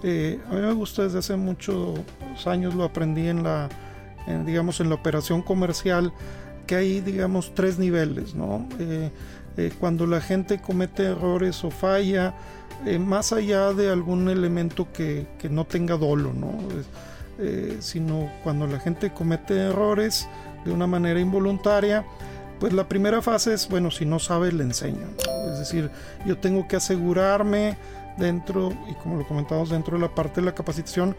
[0.03, 1.99] eh, a mí me gusta desde hace muchos
[2.45, 3.69] años lo aprendí en la
[4.45, 6.13] digamos en la operación comercial
[6.65, 9.09] que hay digamos tres niveles no eh,
[9.57, 12.35] eh, cuando la gente comete errores o falla
[12.99, 16.59] más allá de algún elemento que, no tenga dolo, ¿no?
[17.79, 20.27] Sino cuando la gente comete errores
[20.63, 22.05] de una manera involuntaria,
[22.59, 25.07] pues la primera fase es, bueno, si no sabe, le enseño.
[25.51, 25.89] Es decir,
[26.25, 27.77] yo tengo que asegurarme
[28.17, 31.15] dentro, y como lo comentamos dentro de la parte de la capacitación,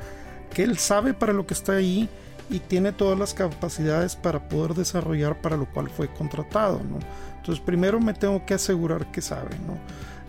[0.52, 2.08] que él sabe para lo que está ahí
[2.50, 6.78] y tiene todas las capacidades para poder desarrollar para lo cual fue contratado.
[6.78, 6.98] ¿no?
[7.36, 9.50] Entonces primero me tengo que asegurar que sabe.
[9.66, 9.78] ¿no?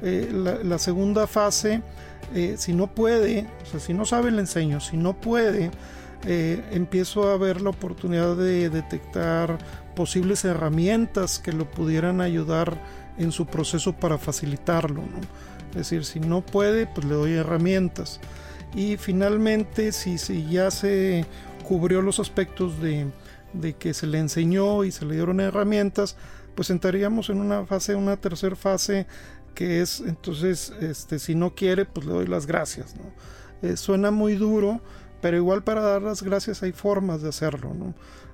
[0.02, 0.30] Eh,
[0.64, 1.82] la, segunda fase,
[2.34, 5.72] eh, si no puede, o sea, si no sabe le enseño, si no puede,
[6.26, 9.58] eh, empiezo a ver la oportunidad de detectar
[10.00, 12.82] posibles herramientas que lo pudieran ayudar
[13.18, 15.04] en su proceso para facilitarlo.
[15.72, 18.22] Es decir, si no puede, pues le doy herramientas.
[18.74, 21.26] Y finalmente, si, si ya se
[21.68, 23.08] cubrió los aspectos de,
[23.52, 26.16] de que se le enseñó y se le dieron herramientas,
[26.56, 29.06] pues entraríamos en una fase, una tercera fase
[29.54, 32.96] que es entonces, este, si no quiere, pues le doy las gracias.
[32.96, 33.68] ¿no?
[33.68, 34.80] Eh, suena muy duro,
[35.20, 37.76] pero igual para dar las gracias hay formas de hacerlo.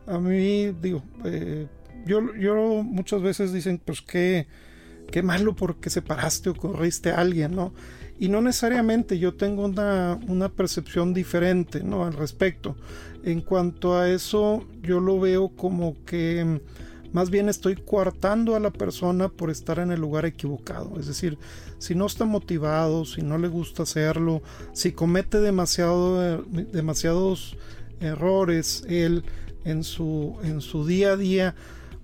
[0.08, 1.68] A mí, digo, eh,
[2.06, 4.48] yo, yo muchas veces dicen, pues qué,
[5.12, 7.74] qué malo porque separaste o corriste a alguien, ¿no?
[8.18, 12.06] y no necesariamente yo tengo una, una, percepción diferente ¿no?
[12.06, 12.76] al respecto.
[13.24, 16.62] En cuanto a eso, yo lo veo como que
[17.12, 21.00] más bien estoy coartando a la persona por estar en el lugar equivocado.
[21.00, 21.38] Es decir,
[21.78, 24.42] si no está motivado, si no le gusta hacerlo,
[24.74, 27.58] si comete demasiado, demasiados
[28.00, 29.24] errores él
[29.66, 31.56] en su, en su día a día,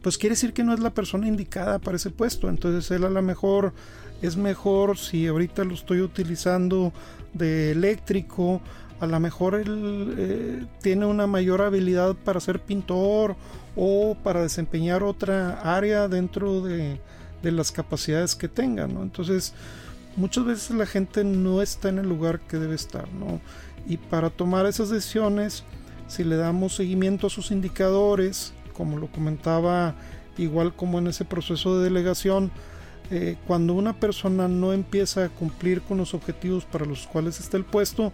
[0.02, 2.50] pues quiere decir que no es la persona indicada para ese puesto.
[2.50, 3.74] Entonces él a lo mejor
[4.21, 6.91] es mejor si ahorita lo estoy utilizando
[7.34, 8.62] de eléctrico,
[9.00, 13.36] a lo mejor él eh, tiene una mayor habilidad para ser pintor
[13.76, 17.00] o para desempeñar otra área dentro de,
[17.41, 19.02] las capacidades que tenga, ¿no?
[19.02, 19.56] Entonces,
[20.15, 23.41] muchas veces la gente no está en el lugar que debe estar, ¿no?
[23.88, 25.63] Y para tomar esas decisiones,
[26.12, 29.95] si le damos seguimiento a sus indicadores, como lo comentaba,
[30.38, 32.52] igual como en ese proceso de delegación,
[33.12, 37.56] eh, cuando una persona no empieza a cumplir con los objetivos para los cuales está
[37.56, 38.12] el puesto,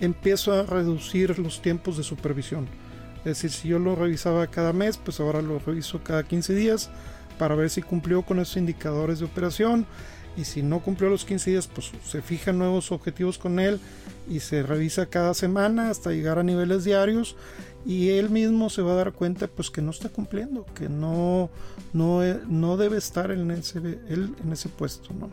[0.00, 2.66] empiezo a reducir los tiempos de supervisión.
[3.18, 6.90] Es decir, si yo lo revisaba cada mes, pues ahora lo reviso cada 15 días
[7.38, 9.84] para ver si cumplió con esos indicadores de operación.
[10.36, 13.78] Y si no cumplió los 15 días, pues se fijan nuevos objetivos con él
[14.28, 17.36] y se revisa cada semana hasta llegar a niveles diarios
[17.86, 21.50] y él mismo se va a dar cuenta pues que no está cumpliendo, que no,
[21.92, 25.12] no, no debe estar en ese, él en ese puesto.
[25.14, 25.28] ¿no?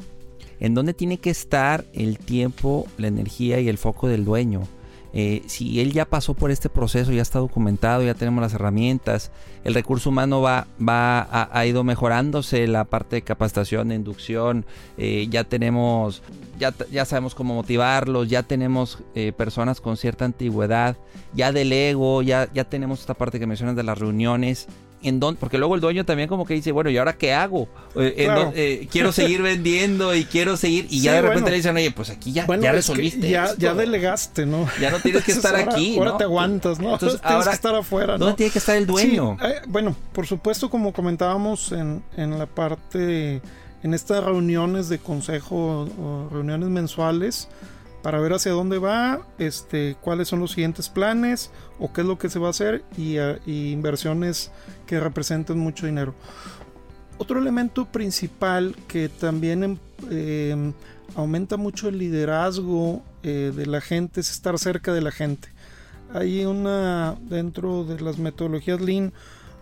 [0.60, 4.68] ¿En dónde tiene que estar el tiempo, la energía y el foco del dueño?
[5.14, 9.32] Eh, si él ya pasó por este proceso, ya está documentado, ya tenemos las herramientas,
[9.64, 14.66] el recurso humano va, va ha, ido mejorándose, la parte de capacitación, de inducción,
[14.98, 16.24] eh, ya tenemos,
[16.60, 20.96] ya, ya, sabemos cómo motivarlos, ya tenemos eh, personas con cierta antigüedad,
[21.34, 24.68] ya del ego, ya, ya tenemos esta parte que mencionas de las reuniones
[25.04, 27.68] en dónde, porque luego el dueño también como que dice, bueno, ¿y ahora qué hago?
[27.96, 31.92] Eh, eh, quiero seguir vendiendo y quiero seguir, y ya de repente le dicen, oye,
[31.92, 33.30] pues aquí ya, ya resolviste.
[33.30, 34.68] Ya, ya, delegaste, ¿no?
[34.80, 35.98] Ya no tienes que estar aquí.
[35.98, 36.94] Ahora te aguantas, ¿no?
[36.94, 38.20] Entonces, tienes ahora, que estar afuera, ¿no?
[38.26, 39.38] ¿Dónde tiene que estar el dueño?
[39.44, 43.42] Eh, bueno, por supuesto, como comentábamos en, en la parte,
[43.84, 47.48] en estas reuniones de consejo o reuniones mensuales,
[48.02, 52.18] para ver hacia dónde va, este, cuáles son los siguientes planes o qué es lo
[52.18, 53.18] que se va a hacer y,
[53.72, 54.52] inversiones
[54.86, 56.14] que representen mucho dinero.
[57.18, 59.78] Otro elemento principal que también em,
[60.10, 60.74] em,
[61.16, 65.50] aumenta mucho el liderazgo eh, de la gente es estar cerca de la gente.
[66.14, 69.14] Hay una dentro de las metodologías Lean,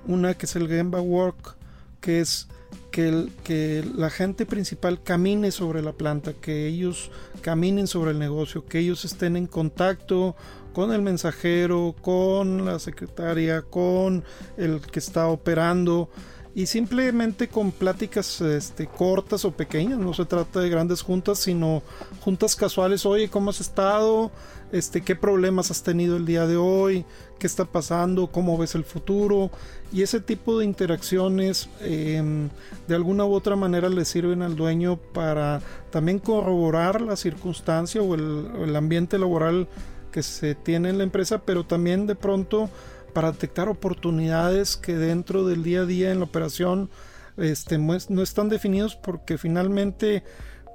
[0.08, 1.56] una que es el Gemba Work,
[2.00, 2.48] que es
[2.92, 8.80] que, la gente principal camine sobre la planta, que ellos caminen sobre el negocio, que
[8.80, 10.36] ellos estén en contacto
[10.74, 14.24] con el mensajero, con la secretaria, con
[14.58, 16.10] el que está operando
[16.56, 21.84] y simplemente con pláticas este, cortas o pequeñas, no se trata de grandes juntas, sino
[22.22, 24.32] juntas casuales, oye, ¿cómo has estado?
[24.72, 27.06] Este, ¿Qué problemas has tenido el día de hoy?
[27.40, 28.28] ¿Qué está pasando?
[28.28, 29.50] ¿Cómo ves el futuro?
[29.92, 32.50] Y ese tipo de interacciones em,
[32.88, 38.14] de alguna u otra manera le sirven al dueño para también corroborar la circunstancia o
[38.14, 39.68] el ambiente laboral
[40.12, 42.70] que se tiene en la empresa, pero también de pronto
[43.14, 46.90] para detectar oportunidades que dentro del día a día en la operación
[47.38, 50.24] este, no están definidos porque finalmente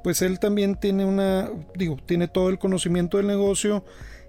[0.03, 3.85] pues él también tiene una, digo, tiene todo el conocimiento del negocio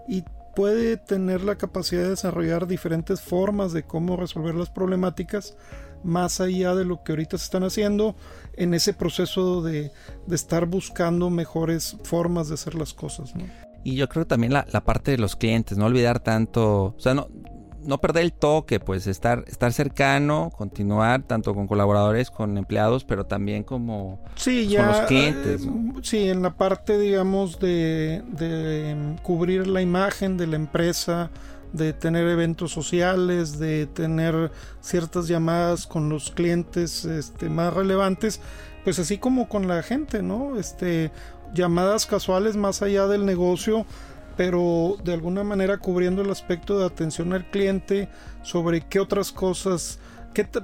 [0.07, 0.23] y
[0.55, 5.57] puede tener la capacidad de desarrollar diferentes formas de cómo resolver las problemáticas
[6.03, 8.15] más allá de lo que ahorita se están haciendo
[8.55, 9.91] en ese proceso de,
[10.27, 13.33] de estar buscando mejores formas de hacer las cosas.
[13.83, 17.13] Y yo creo también la, la, parte de los clientes, no olvidar tanto, o sea,
[17.13, 17.27] no,
[17.85, 23.25] no perder el toque, pues estar, estar cercano, continuar tanto con colaboradores, con empleados, pero
[23.25, 25.63] también como con los clientes.
[25.63, 25.69] Eh,
[26.01, 31.29] sí, en la parte, digamos, de, de, cubrir la imagen de la empresa,
[31.73, 34.51] de tener eventos sociales, de tener
[34.81, 38.39] ciertas llamadas con los clientes este, más relevantes,
[38.83, 40.57] pues así como con la gente, ¿no?
[40.57, 41.11] Este,
[41.53, 43.85] llamadas casuales más allá del negocio,
[44.37, 48.09] pero de alguna manera cubriendo el aspecto de atención al cliente
[48.43, 49.99] sobre qué otras cosas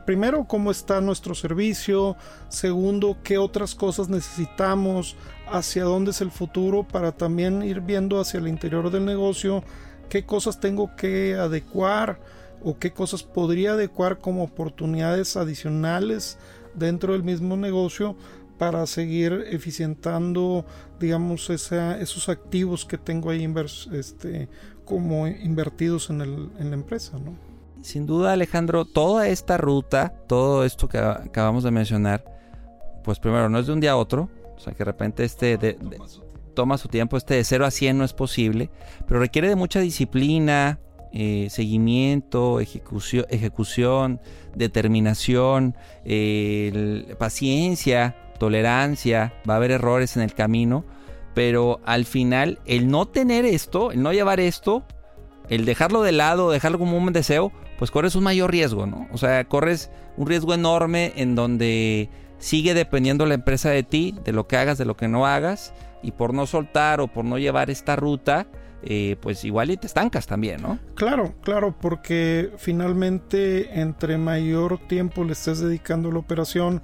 [0.06, 2.18] primero, cómo está nuestro servicio,
[2.50, 5.16] segundo, qué otras cosas necesitamos,
[5.50, 9.64] hacia dónde es el futuro, para también ir viendo hacia el interior del negocio,
[10.10, 12.20] qué cosas tengo que adecuar
[12.64, 16.38] o qué cosas podría adecuar como oportunidades adicionales
[16.76, 18.16] dentro del mismo negocio
[18.62, 20.68] para seguir eficientando,
[21.00, 23.52] digamos, esos activos que tengo ahí
[23.92, 24.50] este,
[24.86, 27.34] como invertidos en, en la empresa, ¿no?
[27.82, 32.24] Sin duda, Alejandro, toda esta ruta, todo esto que acabamos de mencionar,
[33.04, 35.58] pues primero no es de un día a otro, o sea que de repente este
[36.54, 38.70] toma su tiempo, este de 0 a 100 no es posible,
[39.08, 40.80] pero requiere de mucha disciplina,
[41.14, 44.20] eh, seguimiento, ejecución, ejecución
[44.54, 45.76] determinación,
[47.18, 50.84] paciencia, tolerancia, va a haber errores en el camino,
[51.36, 54.84] pero al final el no tener esto, el no llevar esto,
[55.48, 59.08] el dejarlo de lado, dejarlo como un deseo, pues corres un mayor riesgo, ¿no?
[59.14, 64.32] O sea, corres un riesgo enorme en donde sigue dependiendo la empresa de ti, de
[64.32, 65.72] lo que hagas, de lo que no hagas,
[66.02, 68.48] y por no soltar o por no llevar esta ruta,
[68.82, 70.80] eh, pues igual y te estancas también, ¿no?
[70.96, 76.82] Claro, claro, porque finalmente entre mayor tiempo le estés dedicando a la operación,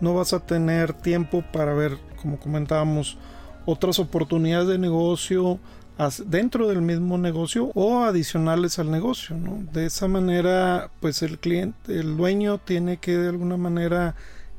[0.00, 3.18] no vas a tener tiempo para ver, como comentábamos,
[3.66, 5.58] otras oportunidades de negocio,
[6.26, 9.36] dentro del mismo negocio o adicionales al negocio.
[9.72, 14.14] De esa manera, pues el cliente, el dueño tiene que de alguna manera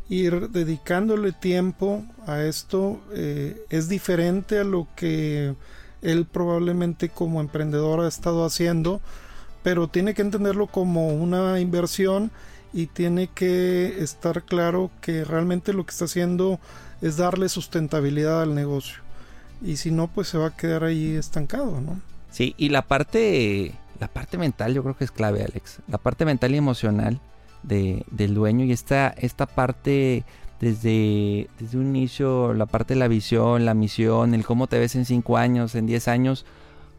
[0.10, 3.00] ir dedicándole tiempo a esto.
[3.14, 5.56] Eh, es diferente a lo que
[6.02, 9.00] él probablemente como emprendedor ha estado haciendo,
[9.64, 12.32] pero tiene que entenderlo como una inversión
[12.74, 16.60] y tiene que estar claro que realmente lo que está haciendo
[17.02, 19.02] es darle sustentabilidad al negocio
[19.62, 22.00] y si no pues se va a quedar ahí estancado, ¿no?
[22.32, 25.80] Sí, y la parte la parte mental yo creo que es clave, Alex.
[25.88, 27.20] La parte mental y emocional
[27.64, 30.24] de, del dueño y esta, esta parte
[30.62, 34.96] desde, desde un inicio, la parte de la visión, la misión, el cómo te ves
[34.96, 36.46] en 5 años, en 10 años,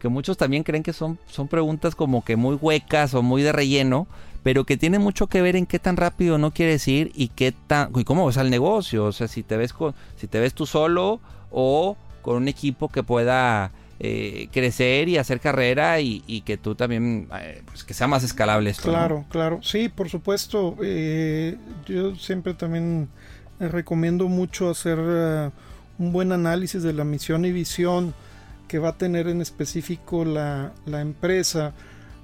[0.01, 3.51] que muchos también creen que son, son preguntas como que muy huecas o muy de
[3.51, 4.07] relleno,
[4.41, 7.51] pero que tiene mucho que ver en qué tan rápido no quieres ir y qué
[7.51, 10.55] tan y cómo ves al negocio, o sea, si te ves con, si te ves
[10.55, 11.19] tú solo
[11.51, 17.27] o con un equipo que pueda eh, crecer y hacer carrera y, que tú también,
[17.39, 18.89] eh, pues que sea más escalable esto.
[18.89, 20.75] Claro, claro, sí, por supuesto.
[20.81, 23.07] Eh, yo siempre también
[23.59, 28.15] recomiendo mucho hacer un buen análisis de la misión y visión
[28.71, 31.73] que va a tener en específico la, la empresa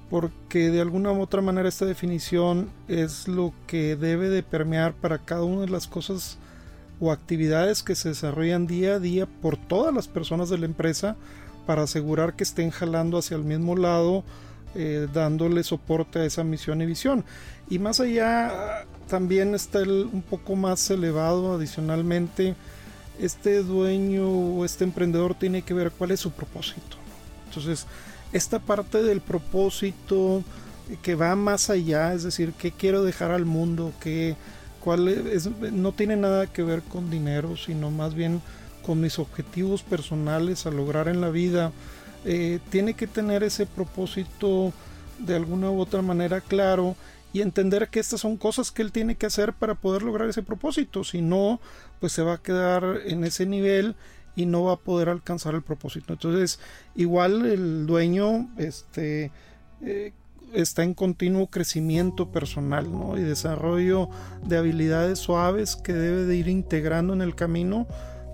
[0.08, 5.18] porque de alguna u otra manera esta definición es lo que debe de permear para
[5.18, 6.38] cada una de las cosas
[7.00, 11.16] o actividades que se desarrollan día a día por todas las personas de la empresa
[11.66, 14.24] para asegurar que estén jalando hacia el mismo lado,
[14.74, 17.26] eh, dándole soporte a esa misión y visión.
[17.68, 22.54] Y más allá, también está el, un poco más elevado adicionalmente,
[23.20, 26.96] este dueño o este emprendedor tiene que ver cuál es su propósito.
[27.48, 27.86] Entonces,
[28.32, 30.42] esta parte del propósito
[31.02, 34.36] que va más allá, es decir, qué quiero dejar al mundo, qué
[35.72, 38.40] no tiene nada que ver con dinero, sino más bien
[38.86, 41.72] con mis objetivos personales a lograr en la vida.
[42.24, 44.72] Eh, tiene que tener ese propósito
[45.18, 46.96] de alguna u otra manera claro
[47.32, 50.42] y entender que estas son cosas que él tiene que hacer para poder lograr ese
[50.42, 51.04] propósito.
[51.04, 51.60] Si no,
[52.00, 53.96] pues se va a quedar en ese nivel
[54.34, 56.12] y no va a poder alcanzar el propósito.
[56.12, 56.60] Entonces,
[56.94, 59.30] igual el dueño, este,
[59.82, 60.12] eh,
[60.54, 64.08] está en continuo crecimiento personal y desarrollo
[64.44, 67.86] de habilidades suaves que debe de ir integrando en el camino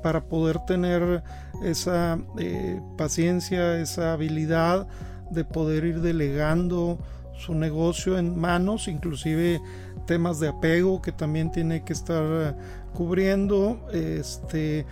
[0.03, 1.23] para poder tener
[1.65, 4.87] esa eh, paciencia, esa habilidad
[5.31, 6.99] de poder ir delegando
[7.37, 9.61] su negocio en manos, inclusive
[10.07, 12.57] temas de apego que también tiene que estar
[12.93, 14.87] cubriendo, este,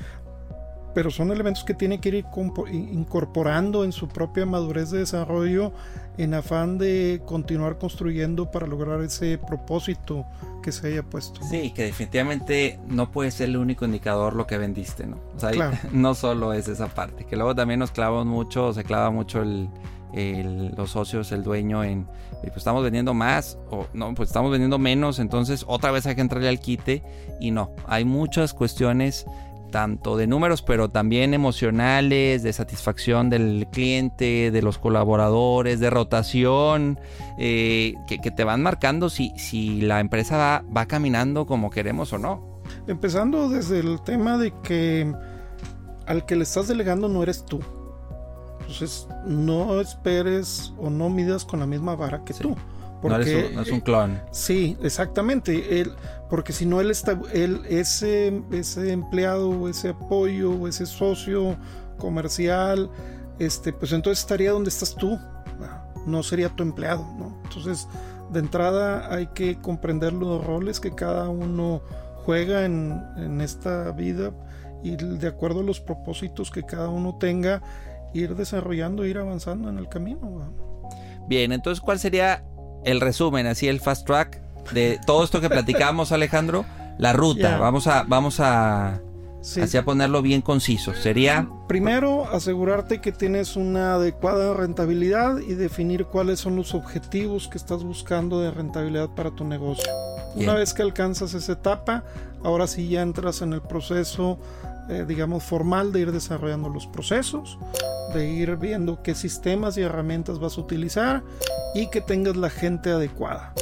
[0.95, 2.27] pero son elementos que tiene que ir
[2.73, 5.73] incorporando en su propia madurez de desarrollo
[6.19, 10.27] en afán de continuar construyendo para lograr ese propósito
[10.63, 11.41] que se haya puesto.
[11.43, 15.17] Sí, que definitivamente no puede ser el único indicador lo que vendiste, ¿no?
[15.35, 15.51] O sea,
[15.93, 19.69] no solo es esa parte, que luego también nos clavamos mucho, se clava mucho el,
[20.15, 22.07] los socios, el dueño en,
[22.43, 26.21] pues estamos vendiendo más o no, pues estamos vendiendo menos, entonces otra vez hay que
[26.21, 27.03] entrarle al quite
[27.41, 29.27] y no, hay muchas cuestiones
[29.73, 37.01] tanto de números, pero también emocionales, de satisfacción del cliente, de los colaboradores, de rotación,
[37.39, 42.19] eh, que, te van marcando si, si la empresa va, va caminando como queremos o
[42.19, 42.63] no.
[42.87, 45.13] Empezando desde el tema de que
[46.07, 47.61] al que le estás delegando no eres tú.
[48.73, 52.57] Entonces no esperes o no midas con la misma vara que tú.
[53.03, 54.19] Porque, no, es un, clon.
[54.31, 55.81] Sí, exactamente.
[55.81, 55.93] Él,
[56.31, 61.57] porque si no, él está, él, ese, ese empleado, ese apoyo, ese socio
[61.99, 62.89] comercial,
[63.39, 65.19] este, pues entonces estaría donde estás tú.
[66.07, 67.39] No sería tu empleado, ¿no?
[67.45, 67.89] Entonces,
[68.31, 71.83] de entrada hay que comprender los roles que cada uno
[72.25, 74.33] juega en, en esta vida
[74.83, 77.63] y de acuerdo a los propósitos que cada uno tenga,
[78.15, 80.53] ir desarrollando, ir avanzando en el camino.
[81.29, 82.45] Bien, entonces, ¿cuál sería
[82.85, 84.41] el resumen, así el fast track
[84.73, 86.65] de todo esto que platicamos, Alejandro?
[86.99, 89.01] La ruta, vamos a, vamos a,
[89.41, 90.95] así a ponerlo bien conciso.
[90.95, 91.49] Sería...
[91.67, 97.83] Primero, asegurarte que tienes una adecuada rentabilidad y definir cuáles son los objetivos que estás
[97.83, 99.91] buscando de rentabilidad para tu negocio.
[100.35, 102.05] Una vez que alcanzas esa etapa,
[102.43, 104.39] ahora sí ya entras en el proceso
[104.89, 107.59] eh, digamos, formal de ir desarrollando los procesos,
[108.15, 111.23] de ir viendo qué sistemas y herramientas vas a utilizar
[111.75, 113.55] y que tengas la gente adecuada.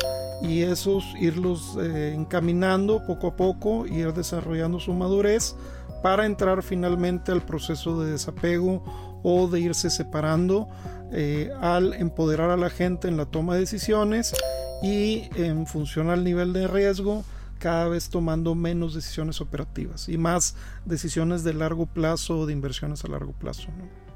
[0.43, 5.55] Y esos irlos eh, encaminando poco a poco, ir desarrollando su madurez
[6.03, 8.83] para entrar finalmente al proceso de desapego
[9.23, 10.69] o de irse separando
[11.13, 14.35] eh, al empoderar a la gente en la toma de decisiones
[14.83, 17.25] y en función al nivel de riesgo
[17.61, 20.57] cada vez tomando menos decisiones operativas y más
[20.87, 23.69] decisiones de largo plazo o de inversiones a largo plazo.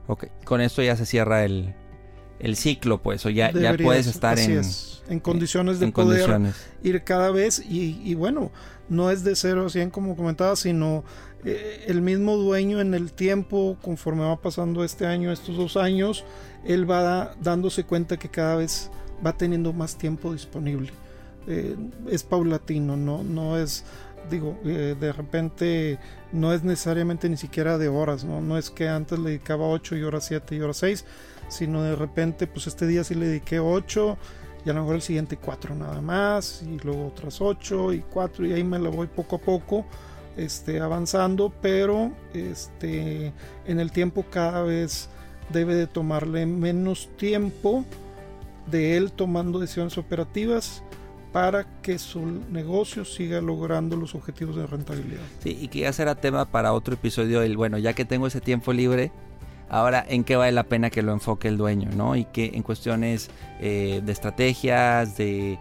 [0.08, 1.74] Ok, con esto ya se cierra el,
[2.56, 4.62] ciclo, pues, o ya, ya puedes estar en,
[5.08, 8.50] en condiciones de poder ir cada vez y, bueno,
[8.88, 11.04] no es de 0 a 100 como comentaba, sino
[11.44, 16.24] eh, el mismo dueño en el tiempo, conforme va pasando este año, estos dos años,
[16.64, 18.90] él va dándose cuenta que cada vez
[19.24, 20.92] va teniendo más tiempo disponible.
[21.46, 21.76] Eh,
[22.10, 23.84] es paulatino, no, no es,
[24.30, 25.98] digo, eh, de repente
[26.32, 28.40] no es necesariamente ni siquiera de horas, ¿no?
[28.40, 31.04] no es que antes le dedicaba 8 y ahora 7 y ahora 6,
[31.48, 34.16] sino de repente, pues este día sí le dediqué 8
[34.64, 38.46] y a lo mejor el siguiente 4 nada más, y luego otras 8 y 4
[38.46, 39.84] y ahí me la voy poco a poco
[40.36, 43.32] este, avanzando, pero este,
[43.66, 45.08] en el tiempo cada vez
[45.52, 47.84] debe de tomarle menos tiempo
[48.70, 50.82] de él tomando decisiones operativas
[51.34, 55.24] para que su negocio siga logrando los objetivos de rentabilidad.
[55.42, 58.40] Sí, y que ya será tema para otro episodio el, bueno, ya que tengo ese
[58.40, 59.10] tiempo libre,
[59.68, 62.14] ahora en qué vale la pena que lo enfoque el dueño, ¿no?
[62.14, 65.58] Y que en cuestiones eh, de estrategias, de,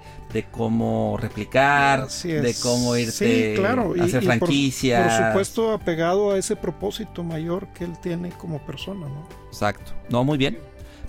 [0.51, 5.11] cómo replicar, de cómo irte a hacer franquicias.
[5.11, 9.27] Por, por, supuesto, apegado a ese propósito mayor que él tiene como persona, ¿no?
[9.47, 9.93] Exacto.
[10.07, 10.59] No, muy bien.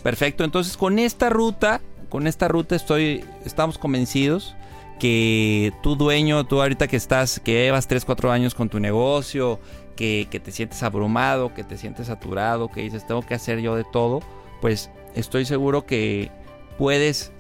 [0.03, 0.43] Perfecto.
[0.43, 1.83] Entonces, con esta ruta
[2.15, 4.55] con esta ruta estoy, estamos convencidos
[5.01, 9.59] que tu dueño, tú ahorita que estás, que llevas 3, 4 años con tu negocio,
[9.97, 13.83] que, te sientes abrumado, que te sientes saturado, que dices, tengo que hacer yo de
[13.83, 14.23] todo,
[14.61, 16.31] pues estoy seguro que
[16.79, 17.33] puedes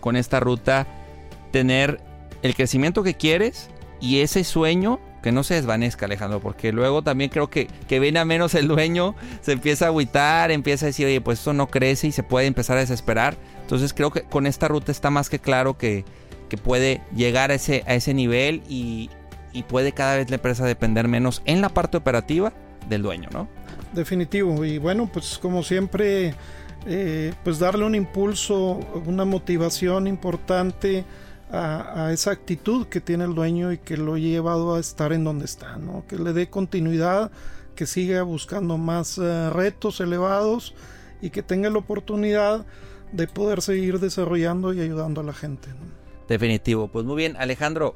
[0.00, 0.86] con esta ruta
[1.50, 2.00] tener
[2.40, 3.68] el crecimiento que quieres
[4.00, 8.18] y ese sueño que no se desvanezca, Alejandro, porque luego también creo que, que viene
[8.18, 11.68] a menos el dueño, se empieza a agüitar, empieza a decir, oye, pues esto no
[11.68, 13.34] crece y se puede empezar a desesperar.
[13.62, 16.04] Entonces creo que con esta ruta está más que claro que,
[16.62, 19.08] puede llegar a ese, a ese nivel y,
[19.66, 22.52] puede cada vez la empresa depender menos en la parte operativa
[22.88, 23.48] del dueño, ¿no?
[23.94, 24.62] Definitivo.
[24.64, 26.34] Y bueno, pues como siempre,
[26.86, 31.04] eh, pues darle un impulso, una motivación importante
[31.54, 35.24] a, esa actitud que tiene el dueño y que lo ha llevado a estar en
[35.24, 36.04] donde está, ¿no?
[36.08, 37.30] Que le dé continuidad,
[37.74, 40.74] que siga buscando más eh, retos elevados
[41.20, 42.66] y que tenga la oportunidad
[43.12, 45.68] de poder seguir desarrollando y ayudando a la gente.
[46.28, 46.88] Definitivo.
[46.88, 47.94] Pues muy bien, Alejandro.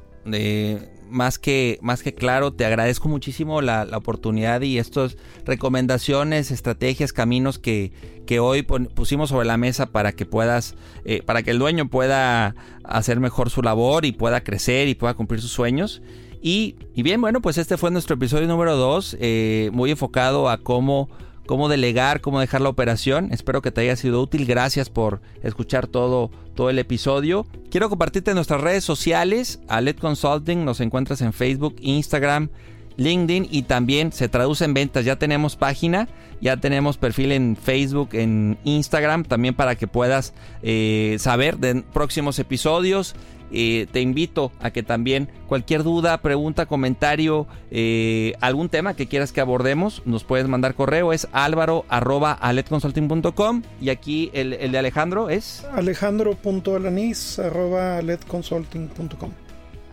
[1.09, 7.59] Más, que, más que claro, te agradezco muchísimo la, oportunidad y estas recomendaciones, estrategias, caminos
[7.59, 7.91] que,
[8.25, 12.55] que hoy pusimos sobre la mesa para que puedas, eh, para que el dueño pueda
[12.83, 16.01] hacer mejor su labor y pueda crecer y pueda cumplir sus sueños.
[16.41, 21.09] Y, bien, bueno, pues este fue nuestro episodio número 2, eh, muy enfocado a cómo
[21.49, 23.29] cómo delegar, cómo dejar la operación.
[23.31, 24.45] Espero que te haya sido útil.
[24.45, 27.47] Gracias por escuchar todo, todo el episodio.
[27.71, 29.59] Quiero compartirte nuestras redes sociales.
[29.67, 32.49] Alet Consulting nos encuentras en Facebook, Instagram,
[32.97, 35.05] LinkedIn y también se traduce en ventas.
[35.05, 36.07] Ya tenemos página,
[36.39, 42.37] ya tenemos perfil en Facebook, en Instagram, también para que puedas eh, saber de próximos
[42.37, 43.15] episodios
[43.51, 49.31] eh, te invito a que también cualquier duda, pregunta, comentario, eh, algún tema que quieras
[49.31, 54.77] que abordemos, nos puedes mandar correo, es álvaro arroba aletconsulting.com y aquí el, el, de
[54.77, 59.31] Alejandro es alejandro.alanis arroba aletconsulting.com.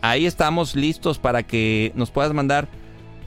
[0.03, 2.69] Ahí estamos listos para que nos puedas mandar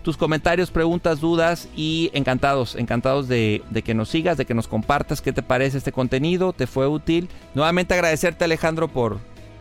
[0.04, 4.68] tus comentarios, preguntas, dudas y encantados, encantados de, de, que nos sigas, de que nos
[4.68, 7.30] compartas qué te parece este contenido, te fue útil.
[7.54, 9.20] Nuevamente agradecerte Alejandro por,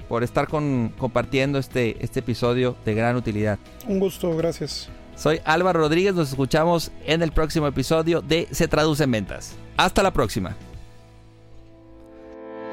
[0.08, 3.58] por estar con, compartiendo este, este episodio de gran utilidad.
[3.86, 4.88] Un gusto, gracias.
[5.14, 9.56] Soy Álvaro Rodríguez, nos escuchamos en el próximo episodio de Se Traduce en Ventas.
[9.76, 10.56] Hasta la próxima.